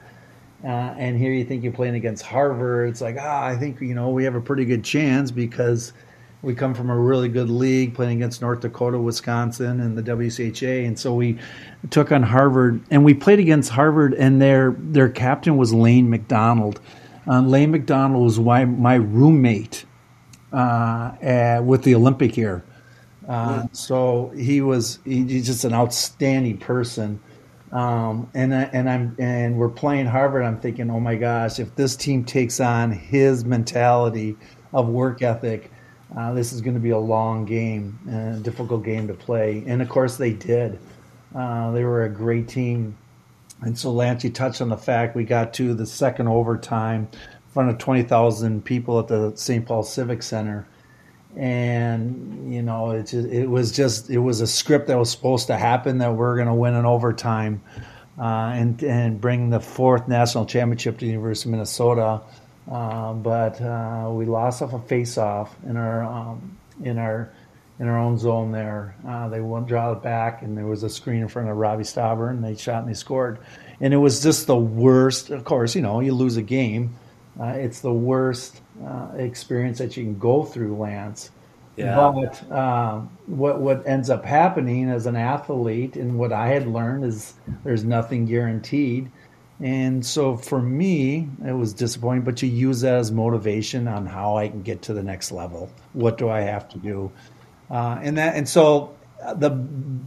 [0.65, 2.91] Uh, and here you think you're playing against Harvard.
[2.91, 5.93] It's like, ah, I think you know we have a pretty good chance because
[6.43, 10.87] we come from a really good league, playing against North Dakota, Wisconsin, and the WCHA,
[10.87, 11.39] and so we
[11.91, 16.81] took on Harvard, and we played against Harvard, and their their captain was Lane MacDonald.
[17.29, 19.85] Uh, Lane MacDonald was my, my roommate
[20.53, 22.65] uh, with the Olympic year.
[23.29, 27.21] Uh, so he was he, he's just an outstanding person.
[27.73, 30.45] Um, and I, and I'm and we're playing Harvard.
[30.45, 34.37] I'm thinking, oh my gosh, if this team takes on his mentality
[34.73, 35.71] of work ethic,
[36.17, 39.63] uh, this is going to be a long game, a difficult game to play.
[39.67, 40.79] And of course, they did.
[41.35, 42.97] Uh, they were a great team.
[43.61, 47.53] And so, Lance, you touched on the fact we got to the second overtime in
[47.53, 49.67] front of 20,000 people at the St.
[49.67, 50.67] Paul Civic Center
[51.37, 55.49] and you know it just, it was just it was a script that was supposed
[55.49, 57.63] to happen that we're going to win in overtime
[58.19, 62.21] uh, and and bring the fourth national championship to the University of Minnesota.
[62.71, 67.31] Uh, but uh, we lost off a face-off in our um, in our
[67.79, 68.97] in our own zone there.
[69.07, 71.85] Uh, they won't draw it back, and there was a screen in front of Robbie
[71.85, 73.39] Stauber, and they shot and they scored.
[73.81, 75.31] And it was just the worst.
[75.31, 76.97] Of course, you know, you lose a game.
[77.41, 81.31] Uh, it's the worst uh, experience that you can go through, Lance.
[81.77, 81.95] Yeah.
[81.95, 87.05] But uh, what what ends up happening as an athlete, and what I had learned
[87.05, 89.11] is there's nothing guaranteed.
[89.61, 94.37] And so for me, it was disappointing, but you use that as motivation on how
[94.37, 95.71] I can get to the next level.
[95.95, 97.11] What do I have to do?
[97.71, 98.95] Uh, and that, and so
[99.37, 99.65] the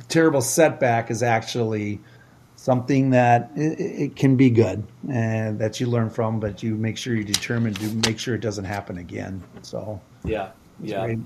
[0.08, 2.00] terrible setback is actually
[2.62, 6.96] something that it, it, can be good and that you learn from, but you make
[6.96, 9.42] sure you're determined to make sure it doesn't happen again.
[9.64, 11.06] So yeah, yeah.
[11.06, 11.20] Great.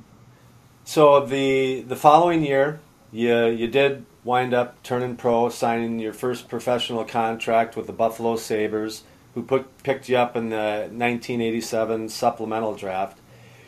[0.85, 2.79] So the the following year,
[3.11, 8.37] you you did wind up turning pro, signing your first professional contract with the Buffalo
[8.37, 9.03] Sabres,
[9.33, 13.19] who put, picked you up in the 1987 supplemental draft.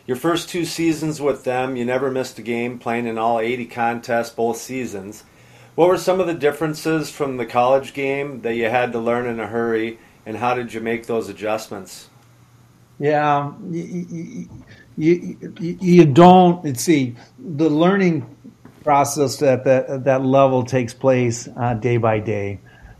[0.06, 3.66] Your first two seasons with them, you never missed a game, playing in all 80
[3.66, 5.22] contests both seasons.
[5.78, 9.26] What were some of the differences from the college game that you had to learn
[9.26, 12.08] in a hurry, and how did you make those adjustments?
[12.98, 14.48] Yeah, you,
[14.96, 18.26] you, you don't see the learning
[18.82, 22.58] process at that, that level takes place uh, day by day,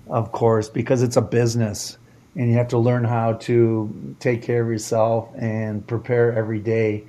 [0.08, 1.98] of course, because it's a business.
[2.38, 7.04] and you have to learn how to take care of yourself and prepare every day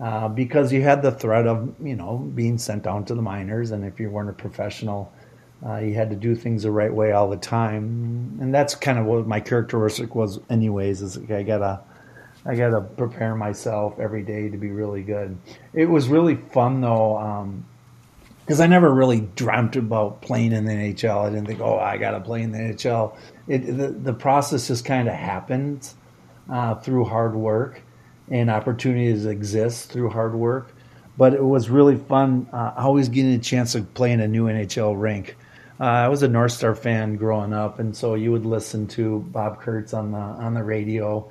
[0.00, 3.70] uh, because you had the threat of you know being sent down to the minors,
[3.70, 5.12] and if you weren't a professional,
[5.64, 8.98] uh, you had to do things the right way all the time, and that's kind
[8.98, 11.00] of what my characteristic was, anyways.
[11.00, 11.80] Is I gotta
[12.44, 15.38] I gotta prepare myself every day to be really good.
[15.72, 17.54] It was really fun though.
[18.44, 21.26] because um, I never really dreamt about playing in the NHL.
[21.26, 23.16] I didn't think, oh, I got to play in the NHL.
[23.48, 25.88] It, the, the process just kind of happened
[26.50, 27.82] uh, through hard work
[28.30, 30.72] and opportunities exist through hard work.
[31.18, 34.46] But it was really fun uh, always getting a chance to play in a new
[34.46, 35.36] NHL rink.
[35.78, 39.20] Uh, I was a North Star fan growing up, and so you would listen to
[39.30, 41.30] Bob Kurtz on the on the radio,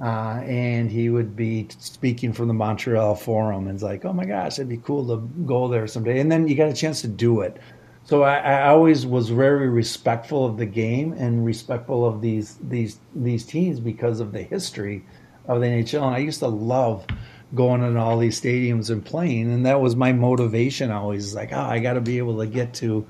[0.00, 4.26] uh, and he would be speaking from the Montreal Forum, and it's like, oh my
[4.26, 6.20] gosh, it'd be cool to go there someday.
[6.20, 7.58] And then you got a chance to do it.
[8.04, 12.98] So I, I always was very respectful of the game and respectful of these these
[13.14, 15.04] these teams because of the history
[15.48, 16.02] of the NHL.
[16.02, 17.06] And I used to love
[17.54, 20.90] going in all these stadiums and playing, and that was my motivation.
[20.90, 23.06] Always like, oh, I got to be able to get to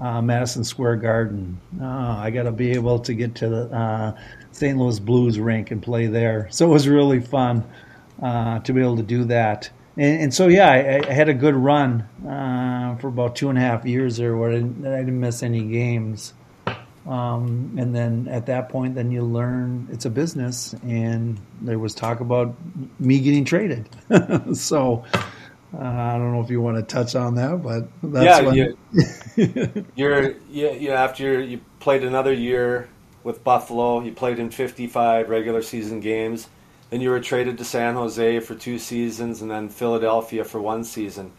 [0.00, 1.60] uh, Madison Square Garden.
[1.80, 4.18] Oh, I got to be able to get to the uh,
[4.52, 4.76] St.
[4.78, 6.48] Louis Blues rink and play there.
[6.50, 7.64] So it was really fun
[8.22, 9.70] uh, to be able to do that.
[9.96, 13.58] And, and so, yeah, I, I, had a good run uh, for about two and
[13.58, 16.32] a half years there where I didn't, I didn't miss any games.
[17.06, 21.94] Um, and then at that point, then you learn it's a business, and there was
[21.94, 22.54] talk about
[22.98, 23.88] me getting traded.
[24.56, 25.04] so
[25.72, 27.88] uh, I don't know if you want to touch on that, but
[28.22, 28.54] yeah, when...
[28.54, 32.88] you, you're yeah, you after you played another year
[33.24, 36.48] with Buffalo, you played in 55 regular season games.
[36.90, 40.84] Then you were traded to San Jose for two seasons, and then Philadelphia for one
[40.84, 41.32] season.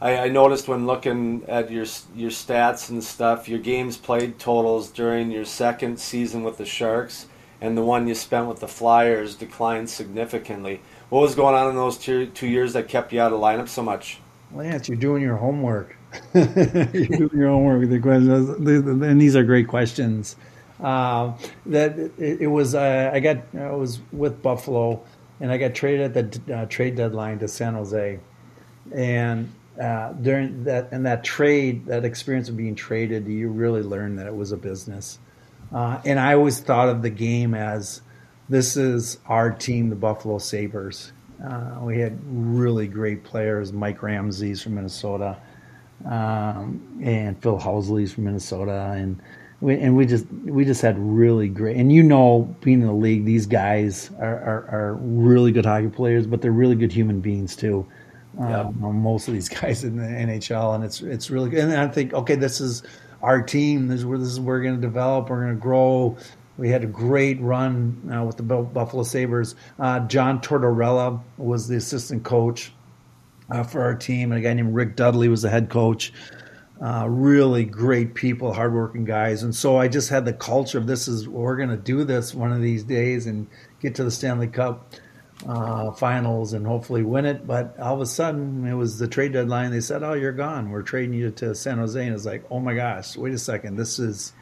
[0.00, 4.90] I, I, noticed when looking at your your stats and stuff, your games played totals
[4.90, 7.26] during your second season with the Sharks
[7.60, 10.80] and the one you spent with the Flyers declined significantly.
[11.08, 13.68] What was going on in those two, two years that kept you out of lineup
[13.68, 14.20] so much?
[14.52, 15.96] Lance, you're doing your homework.
[16.34, 20.36] you're doing your homework with the questions, and these are great questions.
[20.80, 21.32] Uh,
[21.64, 25.02] that it, it was uh, I got I was with Buffalo,
[25.40, 28.18] and I got traded at the uh, trade deadline to San Jose,
[28.94, 34.16] and uh, during that and that trade, that experience of being traded, you really learn
[34.16, 35.18] that it was a business.
[35.72, 38.00] Uh, and I always thought of the game as
[38.48, 41.12] this is our team, the Buffalo Sabres.
[41.44, 45.36] Uh, we had really great players, Mike Ramsey's from Minnesota,
[46.04, 49.20] um, and Phil Housley's from Minnesota, and
[49.60, 51.76] we, and we just we just had really great.
[51.76, 55.88] And you know, being in the league, these guys are, are, are really good hockey
[55.88, 57.86] players, but they're really good human beings too.
[58.38, 61.60] Um, most of these guys in the NHL, and it's it's really good.
[61.60, 62.82] And I think, okay, this is
[63.22, 63.88] our team.
[63.88, 65.30] This is where this is we're going to develop.
[65.30, 66.16] We're going to grow.
[66.58, 69.54] We had a great run uh, with the Buffalo Sabres.
[69.78, 72.72] Uh, John Tortorella was the assistant coach
[73.50, 76.12] uh, for our team, and a guy named Rick Dudley was the head coach.
[76.80, 81.08] Uh, really great people, hardworking guys, and so I just had the culture of this
[81.08, 83.46] is we're going to do this one of these days and
[83.80, 84.94] get to the Stanley Cup
[85.46, 87.46] uh, finals and hopefully win it.
[87.46, 89.70] But all of a sudden, it was the trade deadline.
[89.70, 90.70] They said, "Oh, you're gone.
[90.70, 93.76] We're trading you to San Jose." And it's like, "Oh my gosh, wait a second.
[93.76, 94.32] This is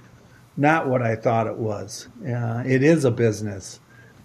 [0.57, 2.09] not what I thought it was.
[2.27, 3.81] Uh, it is a business."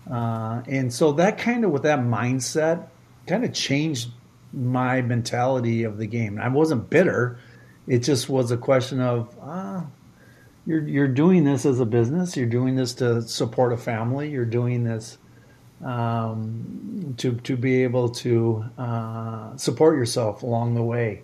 [0.09, 2.87] Uh, and so that kind of with that mindset
[3.27, 4.09] kind of changed
[4.53, 6.39] my mentality of the game.
[6.39, 7.37] I wasn't bitter.
[7.87, 9.85] It just was a question of, ah,
[10.65, 12.37] you're you're doing this as a business.
[12.37, 14.29] You're doing this to support a family.
[14.29, 15.17] You're doing this
[15.83, 21.23] um, to to be able to uh, support yourself along the way.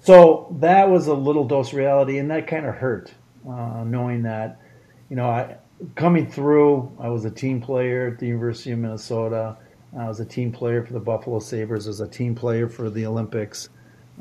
[0.00, 3.12] So that was a little dose reality, and that kind of hurt,
[3.48, 4.60] uh, knowing that,
[5.08, 5.56] you know, I
[5.94, 6.92] coming through.
[6.98, 9.56] I was a team player at the University of Minnesota.
[9.96, 11.86] I was a team player for the Buffalo Sabres.
[11.86, 13.68] I was a team player for the Olympics.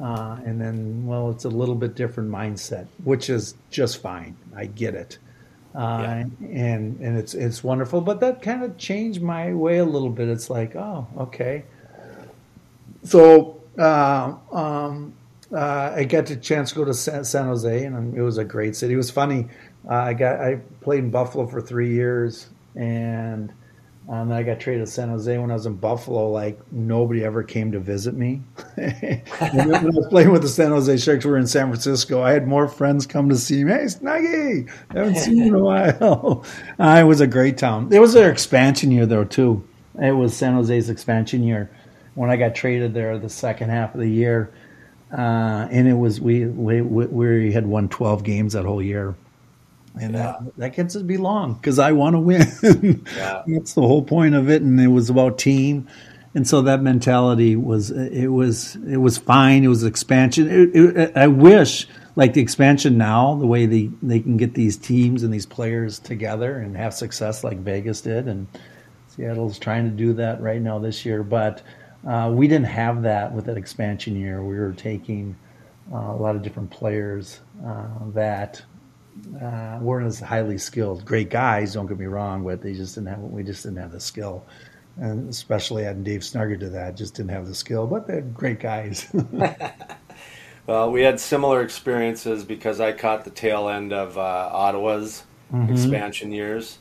[0.01, 4.35] Uh, and then, well, it's a little bit different mindset, which is just fine.
[4.55, 5.19] I get it
[5.75, 6.27] uh, yeah.
[6.49, 8.01] and and it's it's wonderful.
[8.01, 10.29] But that kind of changed my way a little bit.
[10.29, 11.63] It's like, oh, okay.
[13.03, 15.13] So uh, um,
[15.51, 18.43] uh, I got the chance to go to San, San, Jose, and it was a
[18.43, 18.93] great city.
[18.93, 19.47] It was funny.
[19.89, 23.51] Uh, I got I played in Buffalo for three years, and
[24.09, 26.29] um, then I got traded to San Jose when I was in Buffalo.
[26.29, 28.41] Like nobody ever came to visit me.
[28.75, 32.21] when I was playing with the San Jose Sharks, we were in San Francisco.
[32.21, 33.71] I had more friends come to see me.
[33.71, 36.45] Hey, Snuggy, haven't seen you in a while.
[36.79, 37.93] uh, it was a great town.
[37.93, 39.65] It was their expansion year though too.
[40.01, 41.69] It was San Jose's expansion year
[42.15, 44.51] when I got traded there the second half of the year,
[45.11, 49.15] uh, and it was we, we we had won twelve games that whole year
[49.99, 50.37] and yeah.
[50.43, 52.41] that that gets to be long because I want to win.
[53.15, 53.43] yeah.
[53.47, 55.87] That's the whole point of it, and it was about team,
[56.33, 59.63] and so that mentality was it was it was fine.
[59.63, 60.49] It was expansion.
[60.49, 64.77] It, it, I wish like the expansion now, the way they they can get these
[64.77, 68.47] teams and these players together and have success like Vegas did, and
[69.09, 71.61] Seattle's trying to do that right now this year, but.
[72.05, 74.43] Uh, we didn't have that with that expansion year.
[74.43, 75.37] We were taking
[75.89, 78.61] uh, a lot of different players uh, that
[79.41, 81.05] uh, weren't as highly skilled.
[81.05, 83.19] Great guys, don't get me wrong, but they just didn't have.
[83.19, 84.45] We just didn't have the skill,
[84.97, 87.87] and especially adding Dave Snuggerud to that, just didn't have the skill.
[87.87, 89.07] But they're great guys.
[90.67, 95.71] well, we had similar experiences because I caught the tail end of uh, Ottawa's mm-hmm.
[95.71, 96.79] expansion years,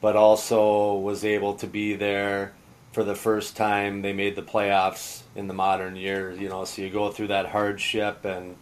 [0.00, 2.52] but also was able to be there
[2.92, 4.02] for the first time.
[4.02, 6.38] They made the playoffs in the modern years.
[6.38, 8.56] You know, so you go through that hardship and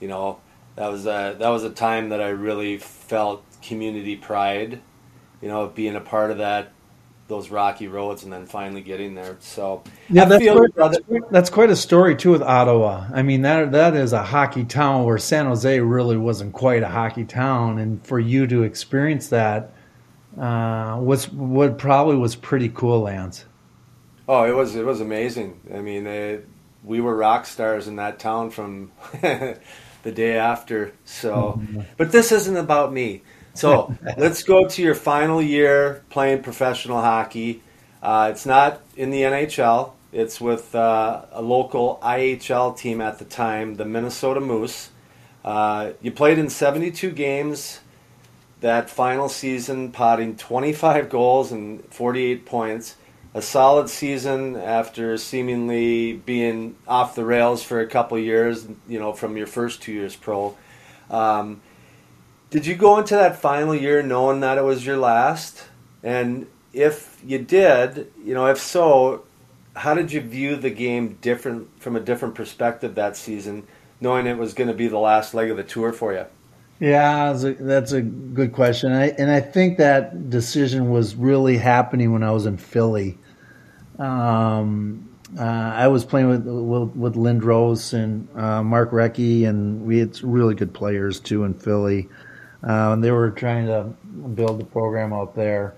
[0.00, 0.40] you know
[0.78, 4.80] that was a that was a time that I really felt community pride,
[5.42, 6.72] you know, being a part of that
[7.26, 9.36] those rocky roads and then finally getting there.
[9.40, 13.08] So yeah, that's quite, that's, quite, that's quite a story too with Ottawa.
[13.12, 16.88] I mean that that is a hockey town where San Jose really wasn't quite a
[16.88, 19.72] hockey town, and for you to experience that
[20.38, 23.46] uh, was what probably was pretty cool, Lance.
[24.28, 25.60] Oh, it was it was amazing.
[25.74, 26.46] I mean, it,
[26.84, 28.92] we were rock stars in that town from
[30.08, 30.92] the day after.
[31.04, 31.60] So,
[31.98, 33.22] but this isn't about me.
[33.52, 37.62] So let's go to your final year playing professional hockey.
[38.02, 39.92] Uh, it's not in the NHL.
[40.10, 44.90] It's with uh, a local IHL team at the time, the Minnesota Moose.
[45.44, 47.80] Uh, you played in 72 games
[48.60, 52.96] that final season, potting 25 goals and 48 points
[53.38, 59.12] a solid season after seemingly being off the rails for a couple years, you know,
[59.12, 60.56] from your first two years pro.
[61.08, 61.62] Um,
[62.50, 65.68] did you go into that final year knowing that it was your last?
[66.02, 69.24] And if you did, you know, if so,
[69.76, 73.68] how did you view the game different from a different perspective that season,
[74.00, 76.26] knowing it was going to be the last leg of the tour for you?
[76.80, 78.92] Yeah, that's a, that's a good question.
[78.92, 83.16] I, and I think that decision was really happening when I was in Philly.
[83.98, 89.98] Um, uh, I was playing with with, with Lindros and uh, Mark Recchi, and we
[89.98, 92.08] had really good players too in Philly.
[92.62, 93.84] Uh, and they were trying to
[94.34, 95.74] build the program out there.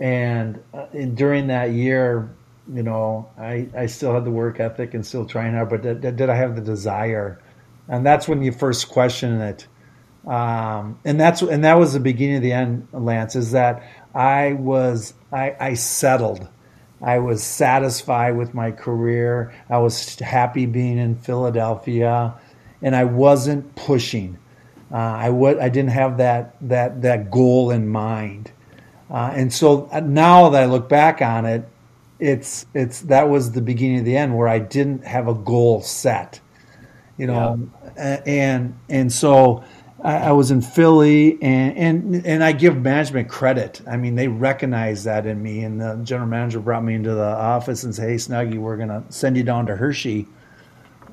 [0.00, 2.30] And, uh, and during that year,
[2.72, 6.00] you know, I, I still had the work ethic and still trying hard, but did,
[6.00, 7.40] did I have the desire?
[7.88, 9.66] And that's when you first question it.
[10.26, 13.34] Um, and that's and that was the beginning of the end, Lance.
[13.34, 13.82] Is that
[14.14, 16.46] I was I, I settled.
[17.00, 19.54] I was satisfied with my career.
[19.70, 22.34] I was happy being in Philadelphia,
[22.82, 24.38] and I wasn't pushing.
[24.90, 28.50] Uh, I w- I didn't have that that that goal in mind,
[29.10, 31.68] uh, and so uh, now that I look back on it,
[32.18, 35.82] it's it's that was the beginning of the end where I didn't have a goal
[35.82, 36.40] set,
[37.16, 38.22] you know, yeah.
[38.26, 39.62] and and so
[40.02, 43.80] I, I was in Philly, and, and and I give management credit.
[43.86, 47.22] I mean, they recognized that in me, and the general manager brought me into the
[47.22, 50.26] office and said, "Hey, Snuggy, we're to send you down to Hershey."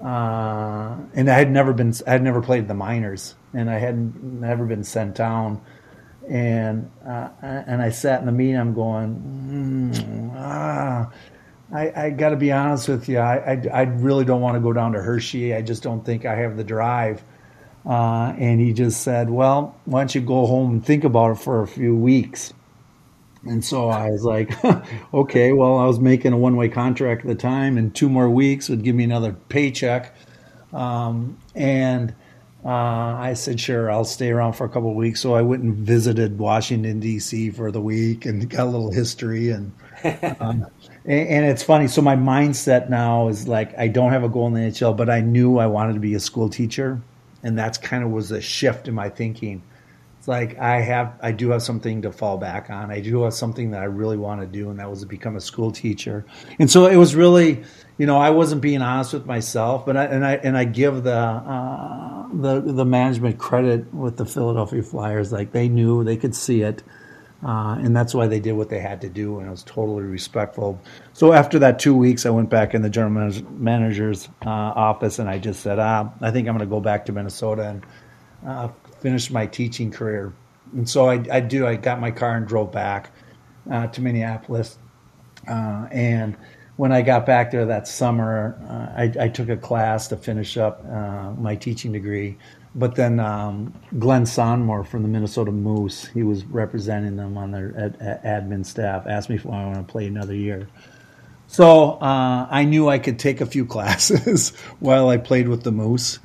[0.03, 4.23] Uh, and I had never been, I had never played the minors, and I had
[4.23, 5.61] never been sent down.
[6.29, 8.57] And uh, and I sat in the meeting.
[8.57, 11.11] I'm going, mm, ah.
[11.73, 13.17] I, I got to be honest with you.
[13.17, 15.55] I, I, I really don't want to go down to Hershey.
[15.55, 17.23] I just don't think I have the drive.
[17.85, 21.35] Uh, and he just said, Well, why don't you go home and think about it
[21.35, 22.51] for a few weeks?
[23.45, 24.51] And so I was like,
[25.13, 28.29] okay, well, I was making a one way contract at the time, and two more
[28.29, 30.15] weeks would give me another paycheck.
[30.73, 32.15] Um, and
[32.65, 35.21] uh, I said, sure, I'll stay around for a couple of weeks.
[35.21, 37.51] So I went and visited Washington, D.C.
[37.51, 39.51] for the week and got a little history.
[39.51, 39.71] And,
[40.39, 40.65] um,
[41.05, 41.87] and, and, it's funny.
[41.87, 45.11] So my mindset now is like, I don't have a goal in the NHL, but
[45.11, 46.99] I knew I wanted to be a school teacher
[47.45, 49.61] and that's kind of was a shift in my thinking.
[50.17, 52.89] It's like I have, I do have something to fall back on.
[52.89, 55.35] I do have something that I really want to do, and that was to become
[55.35, 56.25] a school teacher.
[56.57, 57.63] And so it was really,
[57.99, 61.03] you know, I wasn't being honest with myself, but I and I and I give
[61.03, 65.31] the uh, the the management credit with the Philadelphia Flyers.
[65.31, 66.81] Like they knew, they could see it.
[67.45, 70.01] Uh, and that's why they did what they had to do, and it was totally
[70.01, 70.81] respectful.
[71.13, 75.29] So after that two weeks, I went back in the general manager's uh, office, and
[75.29, 77.85] I just said, ah, I think I'm going to go back to Minnesota and
[78.47, 78.69] uh,
[78.99, 80.33] finish my teaching career.
[80.73, 81.67] And so I, I do.
[81.67, 83.11] I got my car and drove back
[83.69, 84.79] uh, to Minneapolis,
[85.47, 86.35] uh, and
[86.77, 90.57] when I got back there that summer, uh, I, I, took a class to finish
[90.57, 90.83] up
[91.37, 92.37] my teaching degree
[92.75, 97.73] but then um, Glen Sonmor from the Minnesota Moose, he was representing them on their
[97.77, 100.67] ad, ad, admin staff, asked me if I want to play another year.
[101.47, 104.49] So uh, I knew I could take a few classes
[104.79, 106.19] while I played with the Moose.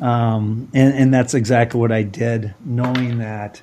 [0.00, 3.62] Um, and, and, that's exactly what I did, knowing that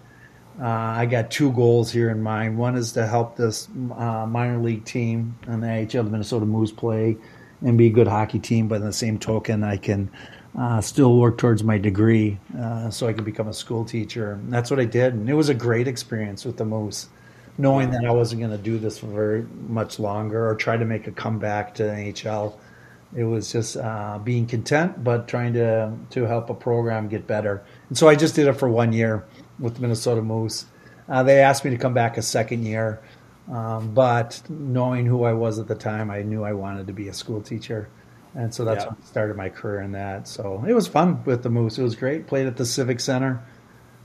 [0.60, 2.58] uh, I got two goals here in mind.
[2.58, 6.72] One is to help this uh, minor league team on the AHL, the Minnesota Moose,
[6.72, 7.18] play
[7.62, 8.68] and be a good hockey team.
[8.68, 10.10] But in the same token, I can
[10.58, 14.34] uh, still work towards my degree uh, so I could become a school teacher.
[14.34, 17.10] And that's what I did, and it was a great experience with the Moose,
[17.58, 20.86] knowing that I wasn't going to do this for very much longer or try to
[20.86, 22.54] make a comeback to NHL.
[23.16, 27.64] It was just uh, being content, but trying to to help a program get better.
[27.90, 29.24] And so I just did it for one year
[29.60, 30.66] with the Minnesota Moose.
[31.08, 33.02] Uh, they asked me to come back a second year,
[33.52, 37.08] um, but knowing who I was at the time, I knew I wanted to be
[37.08, 37.90] a school teacher.
[38.36, 38.90] And so that's yeah.
[38.90, 40.28] when I started my career in that.
[40.28, 41.78] So it was fun with the Moose.
[41.78, 42.28] It was great.
[42.28, 43.44] Played at the Civic Center,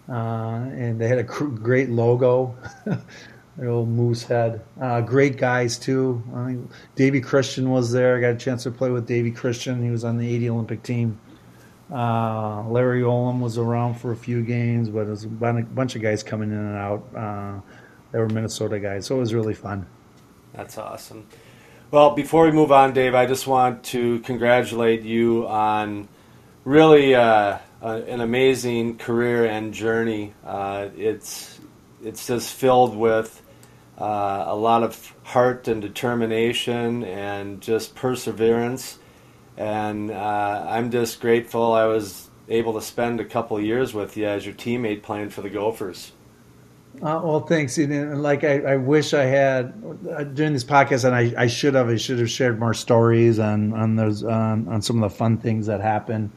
[0.08, 4.62] uh, and they had a cr- great logo, the old Moose head.
[4.80, 6.22] Uh, great guys too.
[6.34, 8.16] I mean, Davy Christian was there.
[8.16, 9.82] I got a chance to play with Davy Christian.
[9.82, 11.18] He was on the '80 Olympic team.
[11.90, 16.02] Uh, Larry Olimb was around for a few games, but it was a bunch of
[16.02, 17.08] guys coming in and out.
[17.16, 17.60] Uh,
[18.12, 19.86] they were Minnesota guys, so it was really fun.
[20.52, 21.26] That's awesome.
[21.90, 26.06] Well, before we move on, Dave, I just want to congratulate you on
[26.66, 30.34] really uh, an amazing career and journey.
[30.44, 31.58] Uh, it's
[32.04, 33.42] it's just filled with
[33.98, 38.98] uh, a lot of heart and determination and just perseverance.
[39.56, 44.26] And uh, I'm just grateful I was able to spend a couple years with you
[44.26, 46.12] as your teammate playing for the Gophers.
[47.00, 47.78] Uh, well, thanks.
[47.78, 49.72] And like I, I wish I had
[50.10, 51.88] uh, during this podcast, and I, I should have.
[51.88, 55.38] I should have shared more stories on on those on, on some of the fun
[55.38, 56.30] things that happened.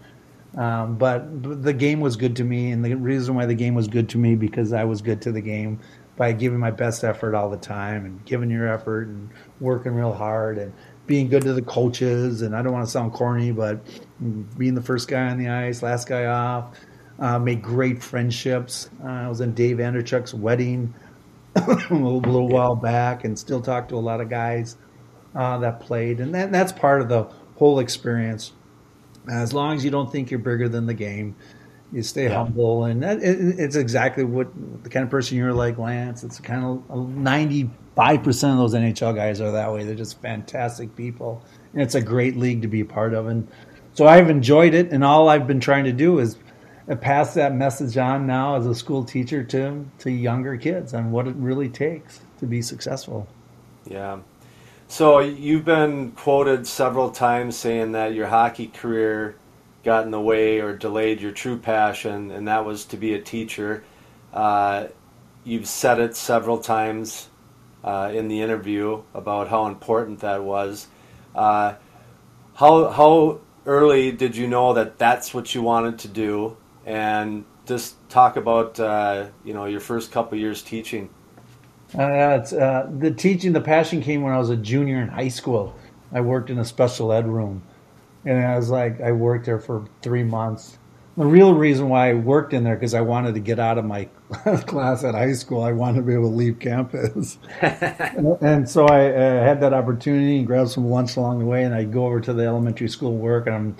[0.55, 3.87] Um, but the game was good to me, and the reason why the game was
[3.87, 5.79] good to me because I was good to the game
[6.17, 10.13] by giving my best effort all the time and giving your effort and working real
[10.13, 10.73] hard and
[11.07, 12.41] being good to the coaches.
[12.41, 13.79] And I don't want to sound corny, but
[14.57, 16.77] being the first guy on the ice, last guy off
[17.21, 18.89] uh, made great friendships.
[19.03, 20.93] Uh, I was in Dave Andreychuk's wedding
[21.55, 24.75] a little, little, while back, and still talk to a lot of guys
[25.35, 27.23] uh, that played, and that, that's part of the
[27.57, 28.53] whole experience.
[29.31, 31.35] As long as you don't think you're bigger than the game,
[31.91, 32.43] you stay yeah.
[32.43, 34.47] humble, and that, it, it's exactly what
[34.83, 36.23] the kind of person you're like, Lance.
[36.23, 39.83] It's kind of ninety five percent of those NHL guys are that way.
[39.83, 41.43] They're just fantastic people,
[41.73, 43.27] and it's a great league to be a part of.
[43.27, 43.47] And
[43.93, 46.37] so I've enjoyed it, and all I've been trying to do is
[46.95, 51.27] pass that message on now as a school teacher to to younger kids on what
[51.27, 53.27] it really takes to be successful.
[53.85, 54.19] Yeah.
[54.87, 59.35] So you've been quoted several times saying that your hockey career
[59.83, 63.21] got in the way or delayed your true passion, and that was to be a
[63.21, 63.83] teacher.
[64.33, 64.87] Uh,
[65.43, 67.29] you've said it several times
[67.83, 70.87] uh, in the interview about how important that was.
[71.33, 71.75] Uh,
[72.55, 77.95] how how early did you know that that's what you wanted to do, and just
[78.09, 81.09] talk about uh, you know your first couple years teaching.
[81.97, 85.27] Uh, it's, uh, the teaching, the passion came when I was a junior in high
[85.27, 85.75] school.
[86.13, 87.63] I worked in a special ed room,
[88.25, 90.77] and I was like, I worked there for three months.
[91.17, 93.83] The real reason why I worked in there because I wanted to get out of
[93.83, 94.05] my
[94.65, 95.61] class at high school.
[95.61, 99.73] I wanted to be able to leave campus, and, and, so I uh, had that
[99.73, 101.63] opportunity and grabbed some lunch along the way.
[101.63, 103.75] And I'd go over to the elementary school work, and I'm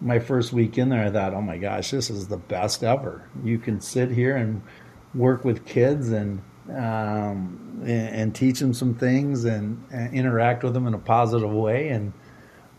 [0.00, 3.28] my first week in there, I thought, oh my gosh, this is the best ever.
[3.44, 4.62] You can sit here and
[5.14, 10.74] work with kids and um, and, and, teach them some things and, and, interact with
[10.74, 12.12] them in a positive way, and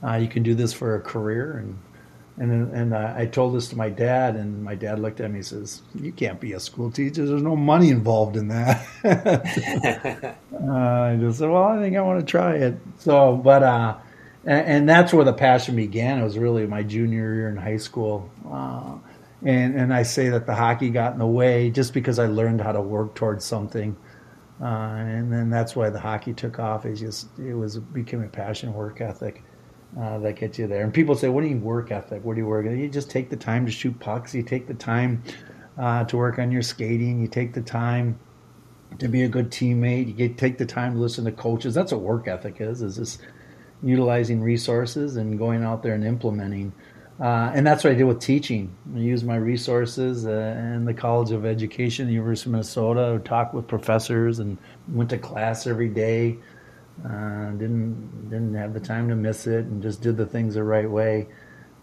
[0.04, 1.58] uh, you can do this for a career.
[1.58, 1.80] And
[2.38, 5.38] and and uh, I told this to my dad, and my dad looked at me
[5.38, 7.26] and says, "You can't be a school teacher.
[7.26, 8.86] There's no money involved in that."
[10.54, 13.96] uh, I just said, "Well, I think I want to try it." So, but uh,
[14.48, 16.20] and, and, that's where the passion began.
[16.20, 18.96] It was really my junior year in high school, uh,
[19.44, 22.62] and and I say that the hockey got in the way just because I learned
[22.62, 23.96] how to work towards something,
[24.62, 26.86] uh, and then that's why the hockey took off.
[26.86, 29.44] It just it was became a passion, work ethic.
[29.98, 30.84] Uh, that gets you there.
[30.84, 32.24] And people say, "What do you work ethic?
[32.24, 34.34] What do you work?" You just take the time to shoot pucks.
[34.34, 35.24] You take the time
[35.78, 37.20] uh, to work on your skating.
[37.22, 38.20] You take the time
[39.00, 40.08] to be a good teammate.
[40.08, 41.74] You get, take the time to listen to coaches.
[41.74, 42.82] That's what work ethic is.
[42.82, 43.18] Is this
[43.84, 46.74] utilizing resources and going out there and implementing.
[47.20, 48.76] Uh, and that's what I did with teaching.
[48.96, 53.20] I used my resources uh, in the College of Education, the University of Minnesota.
[53.26, 54.58] Talked with professors and
[54.88, 56.38] went to class every day.
[57.04, 60.64] Uh, didn't didn't have the time to miss it, and just did the things the
[60.64, 61.28] right way.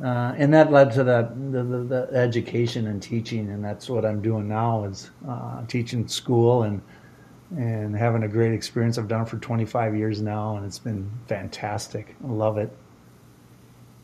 [0.03, 4.21] uh, and that led to the, the, the, education and teaching, and that's what I'm
[4.21, 6.83] doing now is uh, teaching school and
[7.51, 8.99] and having a great experience.
[8.99, 12.17] I've done it for 25 years now, and it's been fantastic.
[12.25, 12.71] I love it.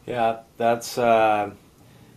[0.07, 1.51] Yeah, that's uh,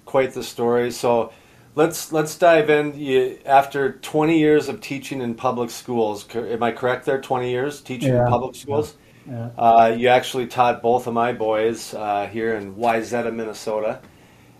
[0.05, 0.91] quite the story.
[0.91, 1.31] So
[1.75, 2.97] let's let's dive in.
[2.97, 7.21] You, after 20 years of teaching in public schools, am I correct there?
[7.21, 8.23] 20 years teaching yeah.
[8.23, 8.95] in public schools.
[9.27, 9.49] Yeah.
[9.57, 14.01] Uh, you actually taught both of my boys uh, here in Wayzata, Minnesota,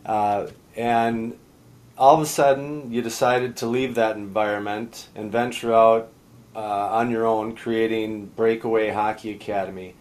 [0.06, 0.48] uh,
[0.78, 1.38] and
[1.98, 6.13] all of a sudden you decided to leave that environment and venture out
[6.56, 9.96] uh, on your own, creating Breakaway Hockey Academy.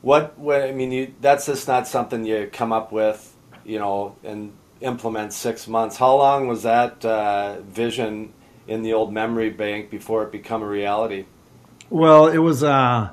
[0.00, 3.34] What, what I mean, you, that's just not something you come up with,
[3.64, 5.96] you know, and implement six months.
[5.96, 8.32] How long was that uh, vision
[8.66, 11.24] in the old memory bank before it became a reality?
[11.90, 12.62] Well, it was.
[12.62, 13.10] Uh,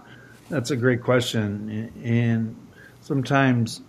[0.49, 2.55] that's a great question, and
[3.01, 3.81] sometimes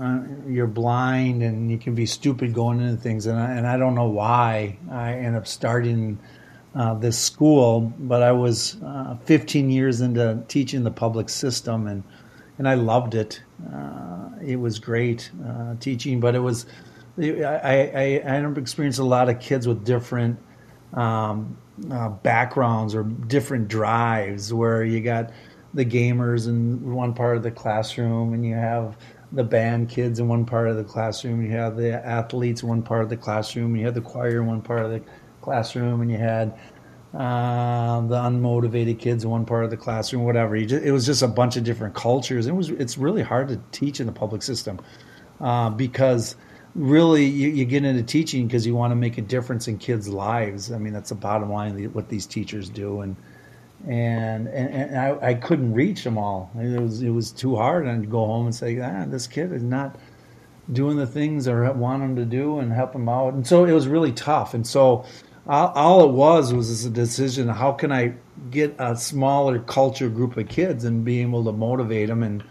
[0.00, 3.76] uh, you're blind and you can be stupid going into things, and I, and I
[3.76, 6.18] don't know why I end up starting
[6.76, 12.02] uh, this school, but I was uh, 15 years into teaching the public system, and
[12.58, 13.42] and I loved it.
[13.74, 16.66] Uh, it was great uh, teaching, but it was
[17.18, 20.38] I, I, I experiencing a lot of kids with different
[20.92, 21.56] um,
[21.90, 25.30] uh, backgrounds or different drives, where you got
[25.72, 28.98] the gamers in one part of the classroom, and you have
[29.32, 32.82] the band kids in one part of the classroom, you have the athletes in one
[32.82, 35.02] part of the classroom, you have the choir in one part of the
[35.46, 36.58] classroom, and you had
[37.14, 40.58] uh, the unmotivated kids in one part of the classroom, whatever.
[40.58, 42.48] Just, it was just a bunch of different cultures.
[42.48, 44.80] It was it's really hard to teach in the public system
[45.40, 46.34] uh, because
[46.74, 50.08] really you, you, get into teaching because you want to make a difference in kids'
[50.08, 50.72] lives.
[50.72, 53.16] I mean, that's the bottom line what these teachers do, and
[53.86, 56.50] and and, and I, I, couldn't reach them all.
[56.56, 59.52] It was it was too hard, and I'd go home and say, ah, this kid
[59.52, 59.96] is not
[60.72, 63.72] doing the things I want him to do and help him out, and so it
[63.72, 64.52] was really tough.
[64.54, 65.04] And so
[65.48, 68.14] all, all it was was a decision: how can I
[68.50, 72.42] get a smaller culture group of kids and be able to motivate them and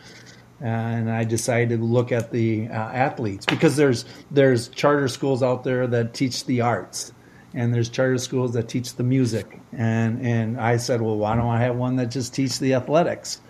[0.61, 5.63] and I decided to look at the uh, athletes because there's there's charter schools out
[5.63, 7.13] there that teach the arts,
[7.53, 11.47] and there's charter schools that teach the music, and and I said, well, why don't
[11.47, 13.41] I have one that just teach the athletics,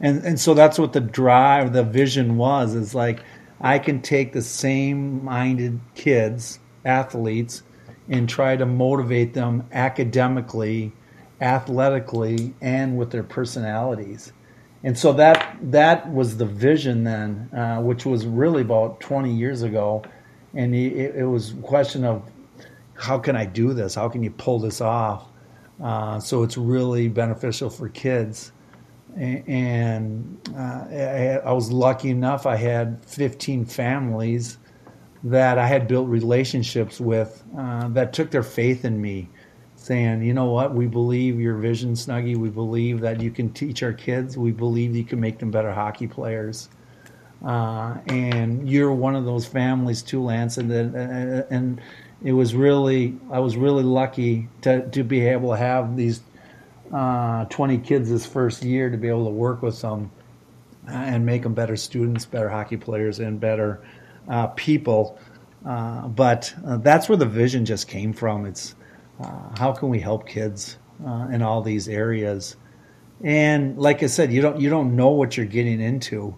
[0.00, 3.24] and and so that's what the drive, the vision was, is like
[3.60, 7.64] I can take the same minded kids, athletes,
[8.08, 10.92] and try to motivate them academically,
[11.40, 14.32] athletically, and with their personalities
[14.84, 19.62] and so that that was the vision then, uh, which was really about 20 years
[19.62, 20.02] ago,
[20.54, 22.28] and it, it, was a question of
[22.94, 23.94] how can I do this?
[23.94, 25.28] How can you pull this off?
[25.82, 28.52] Uh, so it's really beneficial for kids.
[29.16, 34.58] And uh, I, I was lucky enough; I had 15 families
[35.24, 39.28] that I had built relationships with uh, that took their faith in me
[39.76, 42.36] saying, you know what, we believe your vision, Snuggy.
[42.36, 44.38] We believe that you can teach our kids.
[44.38, 46.68] We believe you can make them better hockey players.
[47.44, 50.58] Uh, and you're one of those families too, Lance.
[50.58, 51.80] And uh, and
[52.22, 56.20] it was really, I was really lucky to to be able to have these
[56.92, 60.10] uh, 20 kids this first year to be able to work with them
[60.86, 63.82] and make them better students, better hockey players, and better
[64.28, 65.18] uh, people.
[65.64, 68.46] Uh, but uh, that's where the vision just came from.
[68.46, 68.74] It's
[69.20, 72.56] uh, how can we help kids uh, in all these areas?
[73.22, 76.34] And like I said, you don't you don't know what you're getting into.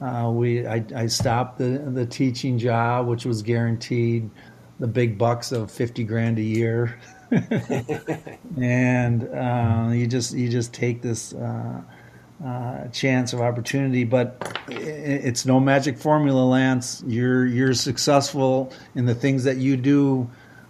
[0.00, 4.30] Uh, we I, I, stopped the the teaching job, which was guaranteed
[4.80, 6.98] the big bucks of fifty grand a year,
[8.60, 11.34] and uh, you just you just take this.
[12.44, 17.00] Uh, chance of opportunity, but it's no magic formula, Lance.
[17.06, 20.28] You're you're successful in the things that you do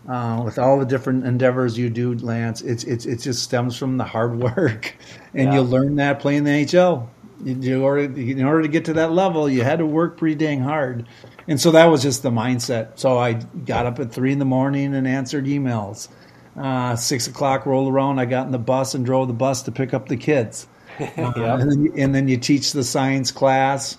[0.08, 3.98] uh, with all the different endeavors you do, Lance, it's it's it just stems from
[3.98, 4.96] the hard work,
[5.34, 5.54] and yeah.
[5.54, 7.08] you learn that playing the NHL.
[7.44, 10.60] You, order, in order to get to that level, you had to work pretty dang
[10.60, 11.06] hard,
[11.48, 12.98] and so that was just the mindset.
[12.98, 16.08] So I got up at three in the morning and answered emails.
[16.56, 18.18] Uh, six o'clock rolled around.
[18.18, 20.66] I got in the bus and drove the bus to pick up the kids.
[21.18, 23.96] Uh, and, then, and then you teach the science class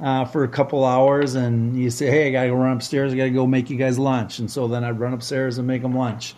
[0.00, 3.12] uh, for a couple hours, and you say, "Hey, I gotta go run upstairs.
[3.12, 5.82] I gotta go make you guys lunch." And so then I'd run upstairs and make
[5.82, 6.34] them lunch.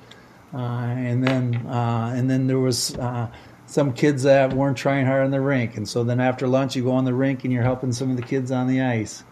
[0.54, 3.28] Uh, and then uh, and then there was uh,
[3.66, 6.84] some kids that weren't trying hard on the rink, and so then after lunch you
[6.84, 9.24] go on the rink and you're helping some of the kids on the ice.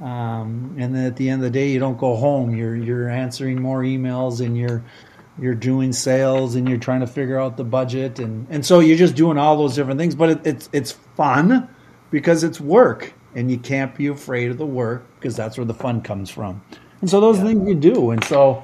[0.00, 2.54] Um, and then at the end of the day, you don't go home.
[2.54, 4.84] You're you're answering more emails and you're
[5.40, 8.96] you're doing sales and you're trying to figure out the budget and, and so you're
[8.96, 10.14] just doing all those different things.
[10.14, 11.68] But it, it's it's fun
[12.10, 15.74] because it's work and you can't be afraid of the work because that's where the
[15.74, 16.62] fun comes from.
[17.00, 17.44] And so those yeah.
[17.44, 18.10] things you do.
[18.10, 18.62] And so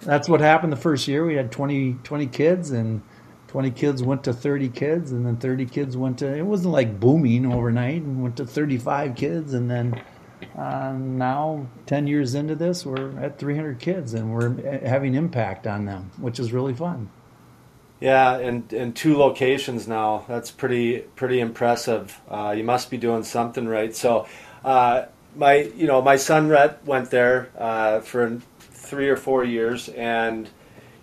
[0.00, 1.24] that's what happened the first year.
[1.24, 3.02] We had 20, 20 kids, and
[3.48, 6.98] 20 kids went to 30 kids, and then 30 kids went to, it wasn't like
[6.98, 9.54] booming overnight, and went to 35 kids.
[9.54, 10.02] And then
[10.56, 15.84] uh, now, 10 years into this, we're at 300 kids, and we're having impact on
[15.84, 17.10] them, which is really fun.
[18.00, 20.24] Yeah, and in two locations now.
[20.28, 22.20] That's pretty pretty impressive.
[22.28, 23.94] Uh, you must be doing something right.
[23.96, 24.26] So,
[24.64, 29.88] uh, my you know my son Rhett went there uh, for three or four years,
[29.88, 30.48] and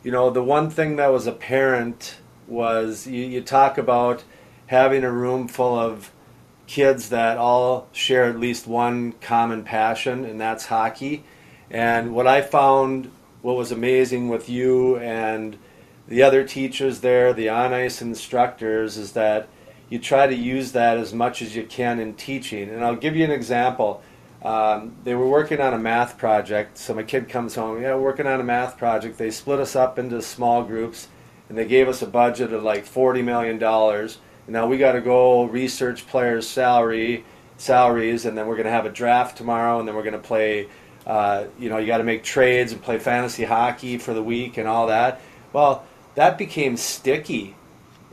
[0.03, 4.23] you know the one thing that was apparent was you, you talk about
[4.67, 6.11] having a room full of
[6.67, 11.23] kids that all share at least one common passion, and that's hockey.
[11.69, 13.11] And what I found,
[13.41, 15.57] what was amazing with you and
[16.07, 19.47] the other teachers there, the on ice instructors, is that
[19.89, 22.69] you try to use that as much as you can in teaching.
[22.69, 24.01] And I'll give you an example.
[24.43, 26.77] Um, they were working on a math project.
[26.77, 29.17] So my kid comes home, yeah, working on a math project.
[29.17, 31.07] They split us up into small groups,
[31.47, 34.15] and they gave us a budget of like forty million dollars.
[34.15, 37.25] And now we got to go research players' salary,
[37.57, 40.19] salaries, and then we're going to have a draft tomorrow, and then we're going to
[40.19, 40.69] play.
[41.05, 44.57] Uh, you know, you got to make trades and play fantasy hockey for the week
[44.57, 45.19] and all that.
[45.51, 45.85] Well,
[46.15, 47.55] that became sticky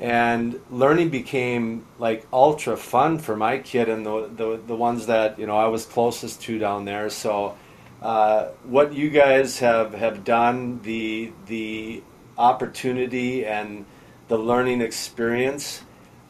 [0.00, 5.38] and learning became like ultra fun for my kid and the, the, the ones that
[5.38, 7.10] you know I was closest to down there.
[7.10, 7.56] So,
[8.00, 12.02] uh, what you guys have, have done, the the
[12.38, 13.84] opportunity and
[14.28, 15.82] the learning experience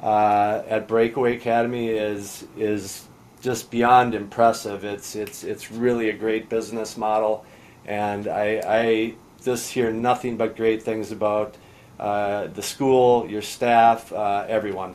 [0.02, 3.06] uh, at Breakaway Academy is is
[3.40, 4.84] just beyond impressive.
[4.84, 7.44] It's it's it's really a great business model,
[7.86, 11.56] and I, I just hear nothing but great things about
[11.98, 14.94] uh, the school, your staff, uh, everyone.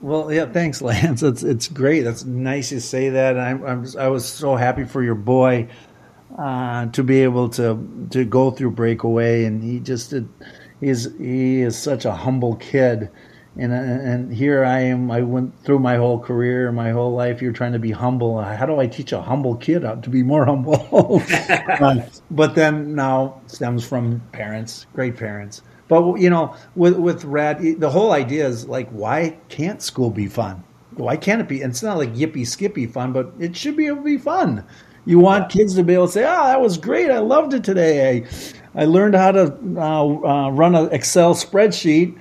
[0.00, 1.22] Well, yeah, thanks, Lance.
[1.22, 2.02] It's it's great.
[2.02, 3.38] That's nice to say that.
[3.38, 5.68] I'm, I'm I was so happy for your boy
[6.36, 10.28] uh, to be able to to go through breakaway, and he just did.
[10.80, 13.10] He's he is such a humble kid,
[13.58, 15.10] and and here I am.
[15.10, 17.42] I went through my whole career, my whole life.
[17.42, 18.40] You're trying to be humble.
[18.40, 21.22] How do I teach a humble kid how to be more humble?
[21.30, 27.80] uh, but then now stems from parents, great parents but you know, with with Rhett,
[27.80, 30.62] the whole idea is like, why can't school be fun?
[30.94, 31.62] Why can't it be?
[31.62, 34.64] And it's not like yippee skippy fun, but it should be able to be fun.
[35.06, 37.10] You want kids to be able to say, "Oh, that was great!
[37.10, 38.18] I loved it today.
[38.74, 42.18] I, I learned how to uh, uh, run an Excel spreadsheet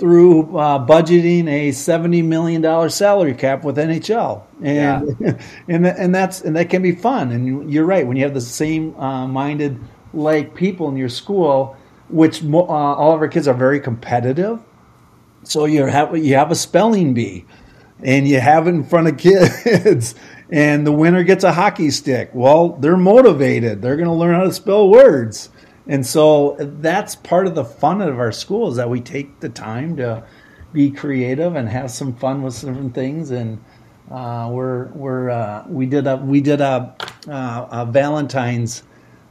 [0.00, 5.38] through uh, budgeting a seventy million dollar salary cap with NHL, and yeah.
[5.68, 7.30] and and that's and that can be fun.
[7.30, 9.78] And you're right when you have the same uh, minded
[10.12, 11.76] like people in your school
[12.10, 14.60] which uh, all of our kids are very competitive.
[15.42, 17.46] So you have you have a spelling bee,
[18.02, 19.16] and you have it in front of
[19.64, 20.14] kids,
[20.50, 22.30] and the winner gets a hockey stick.
[22.34, 23.80] Well, they're motivated.
[23.80, 25.48] They're going to learn how to spell words,
[25.90, 29.50] and so that's part of the fun of our school is that we take the
[29.50, 30.24] time to
[30.72, 33.62] be creative and have some fun with different things and.
[34.10, 36.96] Uh, we're we're uh, we did a we did a,
[37.28, 38.82] uh, a Valentine's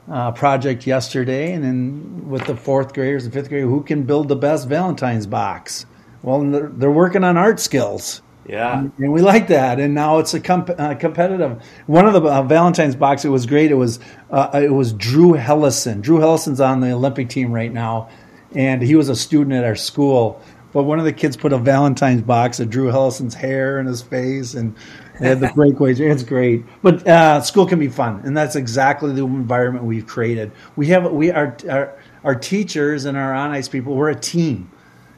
[0.09, 4.27] uh, project yesterday, and then with the fourth graders and fifth graders, who can build
[4.27, 5.85] the best Valentine's box?
[6.23, 8.21] Well, they're, they're working on art skills.
[8.49, 9.79] Yeah, and, and we like that.
[9.79, 11.61] And now it's a comp- uh, competitive.
[11.85, 13.69] One of the uh, Valentine's box, it was great.
[13.69, 13.99] It was
[14.31, 16.01] uh, it was Drew Helleson.
[16.01, 18.09] Drew Helleson's on the Olympic team right now,
[18.55, 20.41] and he was a student at our school.
[20.73, 24.01] But one of the kids put a Valentine's box of Drew Helleson's hair in his
[24.01, 24.75] face, and
[25.19, 25.99] they had the breakaways.
[25.99, 30.51] It's great, but uh, school can be fun, and that's exactly the environment we've created.
[30.75, 33.93] We have we are our, our teachers and our on ice people.
[33.95, 34.71] We're a team,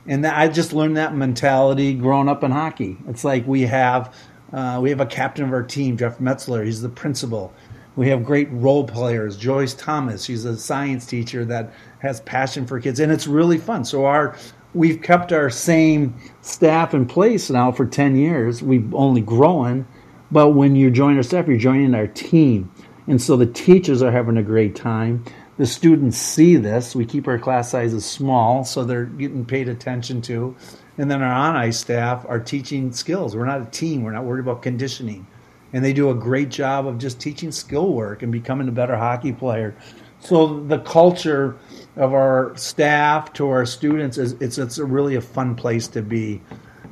[0.07, 2.97] and I just learned that mentality growing up in hockey.
[3.07, 4.15] It's like we have
[4.51, 6.65] uh, we have a captain of our team, Jeff Metzler.
[6.65, 7.53] He's the principal.
[7.95, 9.37] We have great role players.
[9.37, 13.85] Joyce Thomas, she's a science teacher that has passion for kids, and it's really fun.
[13.85, 14.35] So our
[14.73, 18.61] we've kept our same staff in place now for 10 years.
[18.63, 19.85] We've only grown,
[20.31, 22.71] but when you join our staff, you're joining our team.
[23.07, 25.25] And so the teachers are having a great time.
[25.61, 26.95] The students see this.
[26.95, 30.55] We keep our class sizes small, so they're getting paid attention to.
[30.97, 33.35] And then our on ice staff are teaching skills.
[33.35, 35.27] We're not a team, we're not worried about conditioning.
[35.71, 38.97] And they do a great job of just teaching skill work and becoming a better
[38.97, 39.75] hockey player.
[40.19, 41.59] So the culture
[41.95, 46.01] of our staff to our students is it's it's a really a fun place to
[46.01, 46.41] be,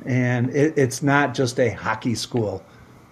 [0.06, 2.64] and it, it's not just a hockey school.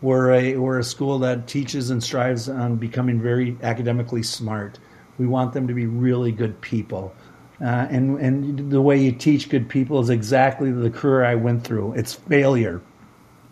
[0.02, 4.78] We're a we're a school that teaches and strives on becoming very academically smart.
[5.18, 7.14] We want them to be really good people.
[7.60, 11.64] Uh, and and the way you teach good people is exactly the career I went
[11.64, 11.94] through.
[11.94, 12.80] It's failure.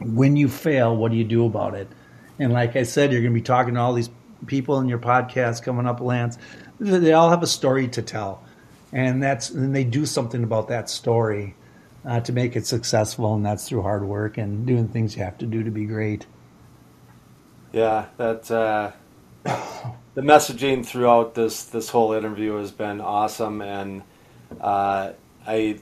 [0.00, 1.88] When you fail, what do you do about it?
[2.38, 4.10] And like I said, you're going to be talking to all these
[4.46, 6.38] people in your podcast coming up, Lance.
[6.78, 8.44] They all have a story to tell,
[8.92, 11.54] and that's and they do something about that story
[12.04, 15.38] uh, to make it successful, and that's through hard work and doing things you have
[15.38, 16.26] to do to be great.
[17.72, 18.92] Yeah, that uh,
[20.14, 24.02] the messaging throughout this this whole interview has been awesome, and
[24.60, 25.12] uh,
[25.46, 25.78] I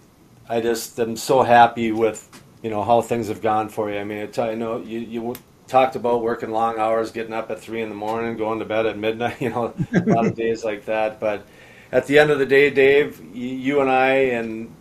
[0.49, 3.99] I just am so happy with you know how things have gone for you.
[3.99, 5.35] I mean, I know you you
[5.67, 8.87] talked about working long hours, getting up at three in the morning, going to bed
[8.87, 9.37] at midnight.
[9.41, 11.21] You know, a lot of days like that.
[11.21, 11.47] But
[11.93, 14.75] at the end of the day, Dave, you and I and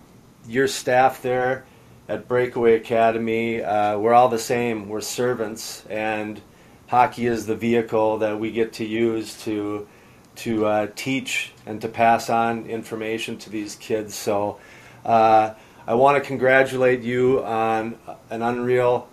[0.48, 1.66] your staff there
[2.10, 4.90] at Breakaway Academy, uh, we're all the same.
[4.90, 6.42] We're servants, and
[6.94, 9.88] hockey is the vehicle that we get to use to
[10.36, 14.14] to uh, teach and to pass on information to these kids.
[14.14, 14.60] So.
[15.06, 15.54] Uh,
[15.86, 17.98] I want to congratulate you on
[18.30, 19.10] an unreal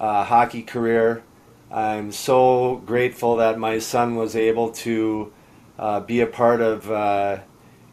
[0.00, 1.22] uh, hockey career.
[1.70, 5.32] I'm so grateful that my son was able to
[5.78, 7.38] uh, be a part of uh,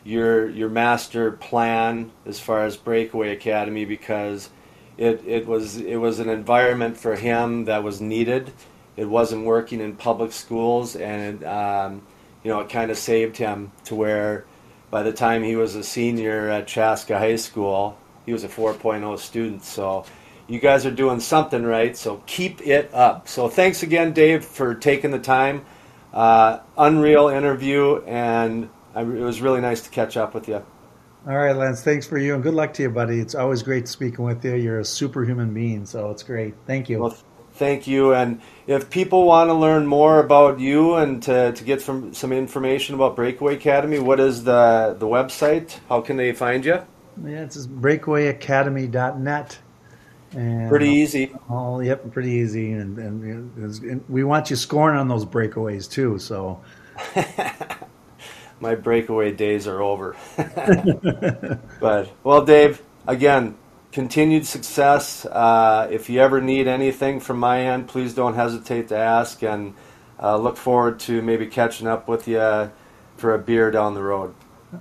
[0.03, 4.49] your your master plan as far as Breakaway Academy because
[4.97, 8.51] it, it was it was an environment for him that was needed.
[9.00, 12.02] It wasn't working in public schools, and um,
[12.43, 14.45] you know it kind of saved him to where
[14.91, 19.18] by the time he was a senior at Chaska High School, he was a 4.0
[19.20, 19.64] student.
[19.64, 20.04] So
[20.47, 21.95] you guys are doing something right.
[21.95, 23.30] So keep it up.
[23.30, 25.66] So thanks again, Dave, for taking the time.
[26.14, 30.62] Uh, unreal interview, and I, it was really nice to catch up with you.
[31.26, 31.84] All right, Lance.
[31.84, 33.20] Thanks for you, and good luck to you, buddy.
[33.20, 34.56] It's always great speaking with you.
[34.56, 36.56] You're a superhuman being, so it's great.
[36.66, 37.00] Thank you.
[37.00, 37.18] Well,
[37.60, 38.16] thank you.
[38.16, 42.32] And if people want to learn more about you and to, to get from some
[42.32, 45.78] information about Breakaway Academy, what is the the website?
[45.89, 46.82] How can they find you?
[47.24, 49.60] Yeah, it's breakawayacademy.net.
[50.32, 51.36] And pretty easy.
[51.49, 52.72] Oh, yep, pretty easy.
[52.72, 56.20] And, and, and we want you scoring on those breakaways too.
[56.20, 56.62] So
[58.60, 60.16] my breakaway days are over.
[61.80, 63.57] but well, Dave, again,
[63.92, 65.26] continued success.
[65.26, 69.74] Uh, if you ever need anything from my end, please don't hesitate to ask, and
[70.22, 72.72] uh, look forward to maybe catching up with you
[73.18, 74.34] for a beer down the road.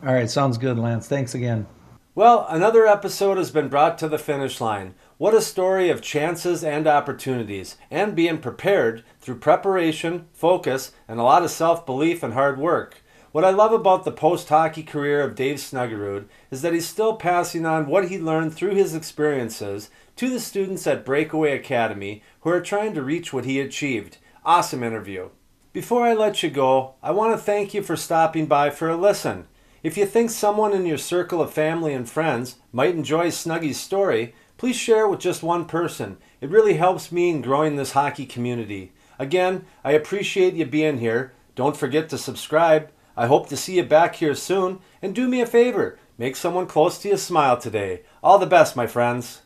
[0.05, 1.09] All right, sounds good, Lance.
[1.09, 1.67] Thanks again.
[2.15, 4.95] Well, another episode has been brought to the finish line.
[5.19, 11.23] What a story of chances and opportunities, and being prepared through preparation, focus, and a
[11.23, 13.03] lot of self belief and hard work.
[13.39, 17.15] What I love about the post hockey career of Dave Snuggerud is that he's still
[17.15, 22.51] passing on what he learned through his experiences to the students at Breakaway Academy who
[22.51, 24.19] are trying to reach what he achieved.
[24.45, 25.29] Awesome interview.
[25.73, 28.97] Before I let you go, I want to thank you for stopping by for a
[28.97, 29.47] listen.
[29.85, 34.35] If you think someone in your circle of family and friends might enjoy Snuggy's story,
[34.57, 36.19] please share it with just one person.
[36.41, 38.91] It really helps me in growing this hockey community.
[39.17, 41.35] Again, I appreciate you being here.
[41.55, 42.91] Don't forget to subscribe.
[43.19, 44.79] I hope to see you back here soon.
[45.03, 48.03] And do me a favor make someone close to you smile today.
[48.23, 49.43] All the best, my friends.